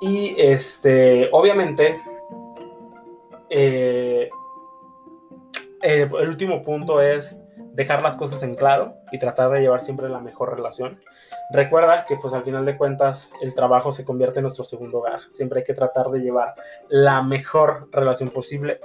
Y 0.01 0.35
este, 0.37 1.29
obviamente, 1.31 2.01
el 3.49 4.29
último 6.27 6.61
punto 6.63 7.01
es 7.01 7.42
dejar 7.73 8.03
las 8.03 8.15
cosas 8.17 8.43
en 8.43 8.55
claro 8.55 8.95
y 9.11 9.19
tratar 9.19 9.51
de 9.51 9.61
llevar 9.61 9.81
siempre 9.81 10.07
la 10.07 10.19
mejor 10.19 10.55
relación. 10.55 11.01
Recuerda 11.51 12.05
que 12.05 12.15
pues 12.15 12.33
al 12.33 12.43
final 12.43 12.65
de 12.65 12.77
cuentas 12.77 13.31
el 13.41 13.53
trabajo 13.55 13.91
se 13.91 14.05
convierte 14.05 14.39
en 14.39 14.43
nuestro 14.43 14.63
segundo 14.63 14.99
hogar. 14.99 15.21
Siempre 15.27 15.59
hay 15.59 15.65
que 15.65 15.73
tratar 15.73 16.07
de 16.09 16.19
llevar 16.19 16.53
la 16.89 17.21
mejor 17.23 17.89
relación 17.91 18.29
posible 18.29 18.79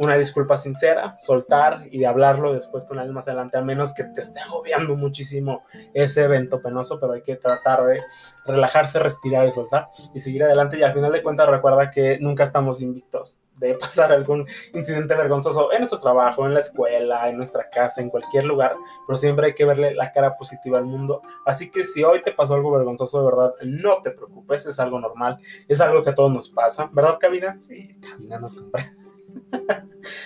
una 0.00 0.16
disculpa 0.16 0.56
sincera, 0.56 1.14
soltar 1.18 1.82
y 1.90 1.98
de 1.98 2.06
hablarlo 2.06 2.54
después 2.54 2.86
con 2.86 2.98
alguien 2.98 3.14
más 3.14 3.28
adelante, 3.28 3.58
a 3.58 3.60
menos 3.60 3.92
que 3.92 4.04
te 4.04 4.22
esté 4.22 4.40
agobiando 4.40 4.96
muchísimo 4.96 5.62
ese 5.92 6.24
evento 6.24 6.60
penoso, 6.62 6.98
pero 6.98 7.12
hay 7.12 7.22
que 7.22 7.36
tratar 7.36 7.84
de 7.84 8.02
relajarse, 8.46 8.98
respirar 8.98 9.46
y 9.46 9.52
soltar 9.52 9.90
y 10.14 10.18
seguir 10.18 10.44
adelante. 10.44 10.78
Y 10.78 10.82
al 10.82 10.94
final 10.94 11.12
de 11.12 11.22
cuentas, 11.22 11.46
recuerda 11.48 11.90
que 11.90 12.18
nunca 12.18 12.44
estamos 12.44 12.80
invictos 12.80 13.36
de 13.56 13.74
pasar 13.80 14.10
algún 14.10 14.46
incidente 14.72 15.14
vergonzoso 15.14 15.70
en 15.70 15.80
nuestro 15.80 15.98
trabajo, 15.98 16.46
en 16.46 16.54
la 16.54 16.60
escuela, 16.60 17.28
en 17.28 17.36
nuestra 17.36 17.68
casa, 17.68 18.00
en 18.00 18.08
cualquier 18.08 18.46
lugar, 18.46 18.74
pero 19.06 19.18
siempre 19.18 19.48
hay 19.48 19.54
que 19.54 19.66
verle 19.66 19.94
la 19.94 20.12
cara 20.12 20.34
positiva 20.34 20.78
al 20.78 20.86
mundo. 20.86 21.20
Así 21.44 21.70
que 21.70 21.84
si 21.84 22.02
hoy 22.02 22.22
te 22.22 22.32
pasó 22.32 22.54
algo 22.54 22.70
vergonzoso, 22.70 23.18
de 23.18 23.26
verdad, 23.26 23.54
no 23.66 24.00
te 24.00 24.12
preocupes, 24.12 24.64
es 24.64 24.80
algo 24.80 24.98
normal, 24.98 25.36
es 25.68 25.78
algo 25.82 26.02
que 26.02 26.08
a 26.08 26.14
todos 26.14 26.32
nos 26.32 26.48
pasa, 26.48 26.88
¿verdad, 26.90 27.18
Cabina? 27.20 27.58
Sí, 27.60 27.98
Cabina 28.00 28.38
nos 28.38 28.54
comprende. 28.54 29.09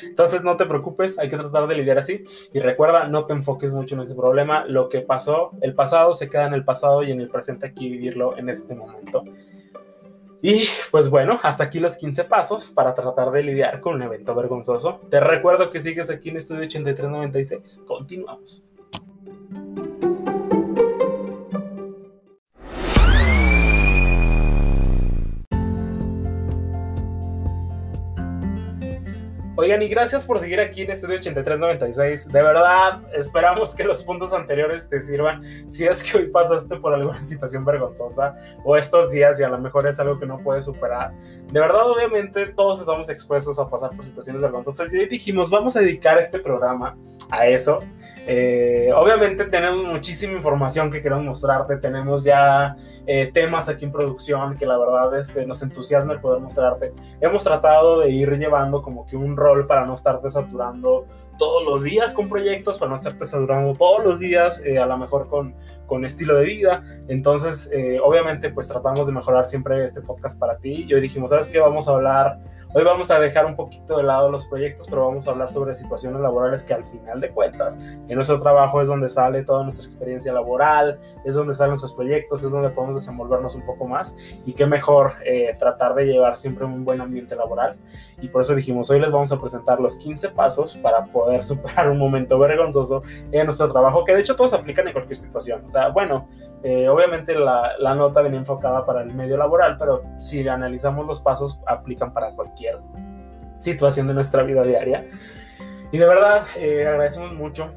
Entonces 0.03 0.43
no 0.43 0.57
te 0.57 0.67
preocupes, 0.67 1.19
hay 1.19 1.29
que 1.29 1.37
tratar 1.37 1.67
de 1.67 1.75
lidiar 1.77 1.99
así. 1.99 2.25
Y 2.53 2.61
recuerda, 2.61 3.09
no 3.09 3.27
te 3.27 3.33
enfoques 3.33 3.73
mucho 3.73 3.95
en 3.95 4.03
ese 4.03 4.15
problema. 4.15 4.65
Lo 4.67 4.89
que 4.89 5.01
pasó, 5.01 5.51
el 5.61 5.75
pasado 5.75 6.15
se 6.15 6.29
queda 6.29 6.47
en 6.47 6.55
el 6.55 6.65
pasado 6.65 7.03
y 7.03 7.13
en 7.13 7.21
el 7.21 7.29
presente 7.29 7.67
aquí 7.67 7.89
vivirlo 7.89 8.37
en 8.39 8.49
este 8.49 8.75
momento. 8.75 9.25
Y 10.43 10.65
pues 10.91 11.09
bueno, 11.09 11.37
hasta 11.43 11.65
aquí 11.65 11.81
los 11.81 11.97
15 11.97 12.25
pasos 12.25 12.71
para 12.71 12.93
tratar 12.93 13.31
de 13.31 13.43
lidiar 13.43 13.81
con 13.81 13.95
un 13.95 14.03
evento 14.03 14.35
vergonzoso. 14.35 15.01
Te 15.09 15.19
recuerdo 15.19 15.71
que 15.71 15.81
sigues 15.81 16.11
aquí 16.11 16.29
en 16.29 16.37
Estudio 16.37 16.63
8396. 16.63 17.83
Continuamos. 17.87 18.63
Oigan, 29.65 29.81
y 29.81 29.89
gracias 29.89 30.27
por 30.27 30.39
seguir 30.39 30.61
aquí 30.61 30.83
en 30.83 30.91
Estudio 30.91 31.17
8396. 31.17 32.29
De 32.29 32.43
verdad, 32.43 33.01
esperamos 33.15 33.75
que 33.75 33.83
los 33.83 34.05
puntos 34.05 34.35
anteriores 34.35 34.87
te 34.91 35.01
sirvan. 35.01 35.43
Si 35.71 35.87
es 35.87 36.03
que 36.03 36.19
hoy 36.19 36.27
pasaste 36.27 36.77
por 36.77 36.93
alguna 36.93 37.23
situación 37.23 37.65
vergonzosa 37.65 38.37
o 38.63 38.77
estos 38.77 39.11
días 39.11 39.41
y 39.41 39.43
a 39.43 39.49
lo 39.49 39.57
mejor 39.57 39.89
es 39.89 39.99
algo 39.99 40.19
que 40.19 40.27
no 40.27 40.37
puedes 40.37 40.67
superar. 40.67 41.15
De 41.51 41.61
verdad, 41.61 41.89
obviamente, 41.89 42.49
todos 42.49 42.81
estamos 42.81 43.09
expuestos 43.09 43.59
a 43.59 43.67
pasar 43.67 43.97
por 43.97 44.05
situaciones 44.05 44.43
vergonzosas. 44.43 44.93
Y 44.93 44.99
hoy 44.99 45.07
dijimos, 45.07 45.49
vamos 45.49 45.77
a 45.77 45.81
dedicar 45.81 46.19
este 46.19 46.41
programa 46.41 46.99
a 47.31 47.47
eso. 47.47 47.79
Eh, 48.27 48.91
obviamente 48.95 49.45
tenemos 49.45 49.85
muchísima 49.85 50.33
información 50.33 50.91
que 50.91 51.03
queremos 51.03 51.25
mostrarte, 51.25 51.77
tenemos 51.77 52.25
ya 52.25 52.75
eh, 53.07 53.31
temas 53.33 53.69
aquí 53.69 53.85
en 53.85 53.93
producción 53.93 54.57
que 54.57 54.65
la 54.65 54.79
verdad 54.79 55.15
este, 55.19 55.47
nos 55.47 55.63
entusiasma 55.63 56.15
el 56.15 56.21
poder 56.21 56.41
mostrarte. 56.41 56.93
Hemos 57.21 57.45
tratado 57.45 58.01
de 58.01 58.11
ir 58.11 58.31
llevando 58.39 58.83
como 58.83 59.07
que 59.07 59.17
un 59.17 59.37
rol 59.37 59.54
para 59.63 59.87
no 59.87 59.95
estarte 59.95 60.29
saturando 60.29 61.07
todos 61.39 61.65
los 61.65 61.85
días 61.85 62.13
con 62.13 62.29
proyectos, 62.29 62.79
para 62.79 62.91
no 62.91 62.97
estarte 62.97 63.25
saturando 63.27 63.75
todos 63.75 64.05
los 64.05 64.19
días, 64.19 64.63
eh, 64.65 64.79
a 64.79 64.87
lo 64.87 64.99
mejor 64.99 65.29
con, 65.29 65.55
con 65.87 66.05
estilo 66.05 66.35
de 66.37 66.45
vida. 66.45 66.83
Entonces, 67.09 67.71
obviamente, 68.03 68.51
pues 68.51 68.69
tratamos 68.69 69.07
de 69.07 69.13
mejorar 69.13 69.47
siempre 69.47 69.85
este 69.85 70.01
podcast 70.01 70.39
para 70.39 70.59
ti. 70.59 70.87
Y 70.89 70.95
hoy 70.95 71.01
dijimos, 71.01 71.31
¿sabes 71.31 71.49
qué? 71.49 71.61
Vamos 71.61 71.89
a 71.89 71.93
hablar 71.93 72.41
Hoy 72.77 72.83
vamos 72.83 73.09
a 73.13 73.21
dejar 73.21 73.47
un 73.47 73.55
poquito 73.55 73.97
de 73.99 74.03
lado 74.03 74.29
los 74.33 74.49
proyectos, 74.49 74.89
pero 74.89 75.07
vamos 75.07 75.29
a 75.29 75.31
hablar 75.31 75.49
sobre 75.49 75.77
situaciones 75.77 76.21
laborales 76.21 76.65
que 76.65 76.75
al 76.75 76.83
final 76.83 77.21
de 77.21 77.31
cuentas, 77.31 77.79
en 78.09 78.17
nuestro 78.17 78.41
trabajo 78.41 78.83
es 78.83 78.89
donde 78.89 79.09
sale 79.09 79.45
toda 79.45 79.63
nuestra 79.63 79.85
experiencia 79.85 80.33
laboral, 80.33 80.99
es 81.25 81.37
donde 81.37 81.55
salen 81.55 81.71
nuestros 81.71 81.93
proyectos, 81.93 82.43
es 82.43 82.51
donde 82.51 82.71
podemos 82.71 82.97
desenvolvernos 82.97 83.55
un 83.55 83.65
poco 83.65 83.87
más 83.87 84.17
y 84.45 84.55
qué 84.55 84.67
mejor 84.67 85.13
eh, 85.25 85.55
tratar 85.57 85.95
de 85.95 86.07
llevar 86.07 86.37
siempre 86.37 86.65
un 86.65 86.85
buen 86.85 87.01
ambiente 87.01 87.37
laboral. 87.37 87.77
Y 88.21 88.27
por 88.27 88.43
eso 88.43 88.57
dijimos, 88.57 88.91
hoy 88.91 88.99
les 88.99 89.13
vamos 89.13 89.31
a 89.31 89.41
presentar 89.41 89.79
los 89.79 89.97
15 89.97 90.31
pasos 90.31 90.75
para 90.75 91.05
poder 91.05 91.45
superar 91.45 91.89
un 91.89 91.99
momento 91.99 92.41
vergonzoso 92.41 93.05
en 93.31 93.45
nuestro 93.45 93.71
trabajo, 93.71 94.05
que 94.05 94.15
de 94.15 94.23
hecho 94.23 94.35
todos 94.35 94.53
aplican 94.53 94.89
en 94.89 94.95
cualquier 94.95 95.17
situación. 95.17 95.65
O 95.65 95.71
sea, 95.71 95.91
bueno, 95.91 96.27
eh, 96.65 96.89
obviamente 96.89 97.35
la, 97.35 97.75
la, 97.79 97.95
nota 97.95 98.23
venía 98.23 98.39
enfocada 98.39 98.87
para 98.87 99.03
el 99.03 99.13
medio 99.13 99.37
laboral, 99.37 99.77
pero 99.79 100.03
si 100.17 100.49
analizamos 100.49 101.07
los 101.07 101.21
pasos, 101.21 101.61
aplican 101.67 102.15
para 102.15 102.31
cualquier 102.31 102.79
situación 103.59 104.07
de 104.07 104.15
nuestra 104.15 104.43
vida 104.45 104.63
diaria. 104.63 105.07
Y 105.93 105.99
de 105.99 106.07
verdad, 106.07 106.47
eh, 106.57 106.87
agradecemos 106.89 107.35
mucho. 107.35 107.71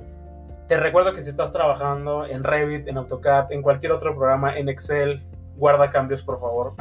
Te 0.70 0.78
recuerdo 0.78 1.12
que 1.12 1.20
si 1.20 1.30
estás 1.30 1.52
trabajando 1.52 2.26
en 2.26 2.46
Revit, 2.46 2.88
en 2.88 2.98
AutoCAD, 2.98 3.52
en 3.52 3.62
cualquier 3.62 3.92
otro 3.92 4.16
programa, 4.16 4.58
en 4.58 4.70
Excel, 4.70 5.22
guarda 5.58 5.90
cambios, 5.90 6.22
por 6.22 6.40
favor. 6.40 6.74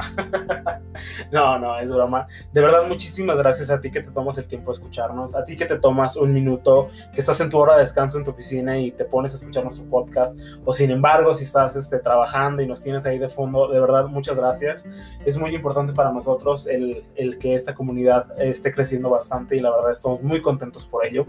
no, 1.31 1.59
no, 1.59 1.79
es 1.79 1.91
broma. 1.91 2.27
De 2.53 2.61
verdad, 2.61 2.87
muchísimas 2.87 3.37
gracias 3.37 3.69
a 3.69 3.79
ti 3.79 3.91
que 3.91 4.01
te 4.01 4.11
tomas 4.11 4.37
el 4.37 4.47
tiempo 4.47 4.71
de 4.71 4.77
escucharnos, 4.77 5.35
a 5.35 5.43
ti 5.43 5.55
que 5.55 5.65
te 5.65 5.77
tomas 5.77 6.15
un 6.15 6.33
minuto, 6.33 6.89
que 7.13 7.19
estás 7.19 7.39
en 7.41 7.49
tu 7.49 7.57
hora 7.57 7.75
de 7.75 7.81
descanso 7.81 8.17
en 8.17 8.23
tu 8.23 8.31
oficina 8.31 8.77
y 8.77 8.91
te 8.91 9.05
pones 9.05 9.33
a 9.33 9.37
escuchar 9.37 9.63
nuestro 9.63 9.89
podcast, 9.89 10.37
o 10.65 10.73
sin 10.73 10.91
embargo, 10.91 11.33
si 11.35 11.43
estás 11.43 11.75
este, 11.75 11.99
trabajando 11.99 12.61
y 12.61 12.67
nos 12.67 12.81
tienes 12.81 13.05
ahí 13.05 13.19
de 13.19 13.29
fondo, 13.29 13.67
de 13.67 13.79
verdad, 13.79 14.05
muchas 14.05 14.37
gracias. 14.37 14.85
Es 15.25 15.37
muy 15.37 15.53
importante 15.53 15.93
para 15.93 16.11
nosotros 16.11 16.67
el, 16.67 17.03
el 17.15 17.37
que 17.37 17.55
esta 17.55 17.73
comunidad 17.73 18.27
esté 18.39 18.71
creciendo 18.71 19.09
bastante 19.09 19.55
y 19.55 19.59
la 19.59 19.71
verdad 19.71 19.91
estamos 19.91 20.21
muy 20.21 20.41
contentos 20.41 20.85
por 20.85 21.05
ello. 21.05 21.25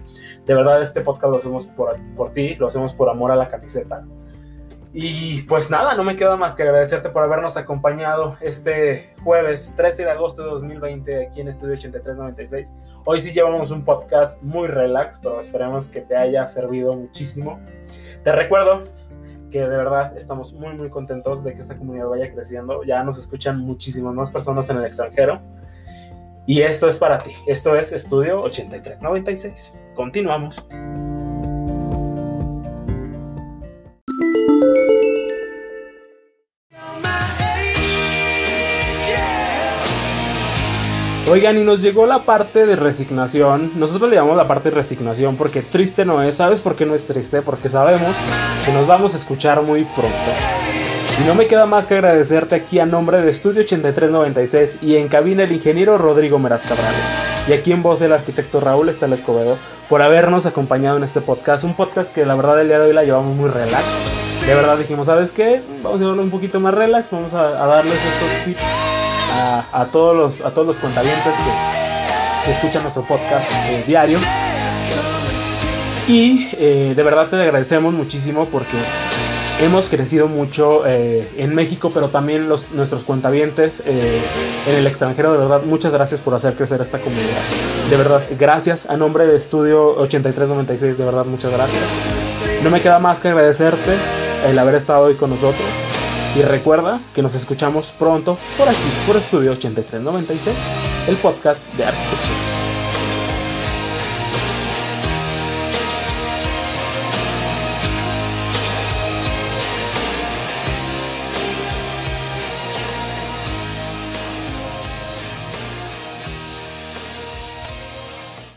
De 0.47 0.55
verdad, 0.55 0.83
este 0.83 1.01
podcast 1.01 1.33
lo 1.33 1.39
hacemos 1.39 1.67
por, 1.67 1.99
por 2.15 2.31
ti, 2.33 2.55
lo 2.57 2.67
hacemos 2.67 2.93
por 2.93 3.09
amor 3.09 3.31
a 3.31 3.37
la 3.37 3.49
camiseta. 3.49 4.05
Y 4.93 5.43
pues 5.43 5.71
nada, 5.71 5.95
no 5.95 6.03
me 6.03 6.17
queda 6.17 6.37
más 6.37 6.55
que 6.55 6.63
agradecerte 6.63 7.11
por 7.11 7.23
habernos 7.23 7.57
acompañado 7.57 8.39
este 8.41 9.15
jueves 9.23 9.75
13 9.77 10.05
de 10.05 10.11
agosto 10.11 10.43
de 10.43 10.49
2020 10.49 11.27
aquí 11.27 11.41
en 11.43 11.49
Estudio 11.49 11.75
8396. 11.75 12.73
Hoy 13.05 13.21
sí 13.21 13.31
llevamos 13.33 13.71
un 13.71 13.85
podcast 13.85 14.43
muy 14.43 14.67
relax, 14.67 15.21
pero 15.23 15.41
esperemos 15.41 15.89
que 15.89 16.01
te 16.01 16.17
haya 16.17 16.47
servido 16.47 16.95
muchísimo. 16.95 17.61
Te 18.25 18.33
recuerdo 18.33 18.83
que 19.51 19.61
de 19.61 19.69
verdad 19.69 20.17
estamos 20.17 20.53
muy 20.55 20.75
muy 20.75 20.89
contentos 20.89 21.45
de 21.45 21.53
que 21.53 21.61
esta 21.61 21.77
comunidad 21.77 22.09
vaya 22.09 22.33
creciendo. 22.33 22.83
Ya 22.85 23.03
nos 23.03 23.19
escuchan 23.19 23.59
muchísimas 23.59 24.15
más 24.15 24.31
personas 24.31 24.71
en 24.71 24.79
el 24.79 24.87
extranjero. 24.87 25.41
Y 26.47 26.63
esto 26.63 26.89
es 26.89 26.97
para 26.97 27.19
ti. 27.19 27.33
Esto 27.47 27.77
es 27.77 27.93
Estudio 27.93 28.41
8396. 28.41 29.75
Continuamos. 29.95 30.65
Oigan, 41.31 41.59
y 41.59 41.63
nos 41.63 41.83
llegó 41.83 42.07
la 42.07 42.25
parte 42.25 42.65
de 42.65 42.75
resignación. 42.75 43.73
Nosotros 43.77 44.09
le 44.09 44.17
llamamos 44.17 44.39
la 44.39 44.49
parte 44.49 44.71
de 44.71 44.77
resignación 44.77 45.37
porque 45.37 45.61
triste 45.61 46.07
no 46.07 46.23
es. 46.23 46.37
¿Sabes 46.37 46.63
por 46.63 46.75
qué 46.75 46.87
no 46.87 46.95
es 46.95 47.07
triste? 47.07 47.43
Porque 47.43 47.69
sabemos 47.69 48.17
que 48.65 48.73
nos 48.73 48.87
vamos 48.87 49.13
a 49.13 49.19
escuchar 49.19 49.61
muy 49.61 49.85
pronto. 49.85 50.17
Y 51.21 51.27
no 51.27 51.35
me 51.35 51.47
queda 51.47 51.67
más 51.67 51.87
que 51.87 51.95
agradecerte 51.95 52.55
aquí 52.55 52.79
a 52.79 52.87
nombre 52.87 53.21
de 53.21 53.31
Estudio 53.31 53.61
8396 53.61 54.79
y 54.81 54.97
en 54.97 55.09
cabina 55.09 55.43
el 55.43 55.53
ingeniero 55.53 55.99
Rodrigo 55.99 56.39
Meraz 56.39 56.63
Cabrales. 56.63 57.13
Y 57.47 57.53
aquí 57.53 57.73
en 57.73 57.83
voz 57.83 58.01
el 58.01 58.15
arquitecto 58.15 58.61
Raúl 58.61 58.89
Estela 58.89 59.15
Escobedo 59.15 59.59
por 59.91 60.01
habernos 60.01 60.47
acompañado 60.47 60.97
en 60.97 61.05
este 61.05 61.21
podcast. 61.21 61.63
Un 61.63 61.75
podcast 61.75 62.15
que 62.15 62.25
la 62.25 62.37
verdad 62.37 62.59
el 62.59 62.69
día 62.69 62.79
de 62.79 62.87
hoy 62.87 62.95
la 62.95 63.05
llevamos 63.05 63.37
muy 63.37 63.51
relax. 63.51 63.85
De 64.47 64.55
verdad 64.55 64.79
dijimos, 64.79 65.05
¿sabes 65.05 65.33
qué? 65.33 65.61
Vamos 65.83 66.01
a 66.01 66.05
llevarlo 66.05 66.23
un 66.23 66.31
poquito 66.31 66.59
más 66.59 66.73
relax. 66.73 67.11
Vamos 67.11 67.35
a, 67.35 67.63
a 67.63 67.67
darles 67.67 67.99
estos 67.99 68.45
tips 68.47 69.08
a, 69.73 69.87
todos 69.91 70.17
los 70.17 70.41
a 70.41 70.53
todos 70.53 70.67
los 70.67 70.79
contabientes 70.79 71.35
que, 72.45 72.51
escuchan 72.51 72.81
nuestro 72.81 73.03
podcast 73.03 73.51
eh, 73.69 73.85
diario. 73.87 74.19
Y 76.07 76.49
eh, 76.53 76.95
de 76.97 77.03
verdad 77.03 77.29
te 77.29 77.37
agradecemos 77.37 77.93
muchísimo 77.93 78.47
porque 78.47 78.79
hemos 79.61 79.91
crecido 79.91 80.29
mucho 80.29 80.87
eh, 80.87 81.31
en 81.37 81.55
México, 81.55 81.91
pero 81.93 82.09
también 82.09 82.49
los, 82.49 82.71
nuestros 82.71 83.05
cuentavientes 83.05 83.83
en 83.85 84.75
el 84.75 84.87
extranjero. 84.87 85.33
De 85.33 85.39
verdad, 85.39 85.63
muchas 85.65 85.93
gracias 85.93 86.23
por 86.23 86.35
hacer 86.35 86.55
crecer 86.55 86.81
esta 86.81 86.99
comunidad. 86.99 87.43
De 87.91 87.97
verdad, 87.99 88.23
gracias 88.39 88.89
a 88.89 88.97
nombre 88.97 89.27
de 89.27 89.37
Estudio 89.37 89.91
8396. 89.99 90.97
De 90.97 91.05
verdad, 91.05 91.27
muchas 91.27 91.53
gracias. 91.53 91.83
No 92.63 92.71
me 92.71 92.81
queda 92.81 92.99
más 92.99 93.21
que 93.21 93.29
agradecerte 93.29 93.95
el 94.47 94.59
haber 94.59 94.77
estado 94.77 95.03
hoy 95.03 95.17
con 95.17 95.29
nosotros. 95.29 95.69
Y 96.39 96.43
recuerda 96.43 97.01
que 97.13 97.21
nos 97.21 97.35
escuchamos 97.35 97.91
pronto 97.91 98.39
por 98.57 98.69
aquí, 98.69 98.79
por 99.09 99.17
Estudio 99.17 99.51
8396, 99.51 100.57
el 101.09 101.17
podcast 101.17 101.67
de 101.75 101.85
arquitectura. 101.85 102.58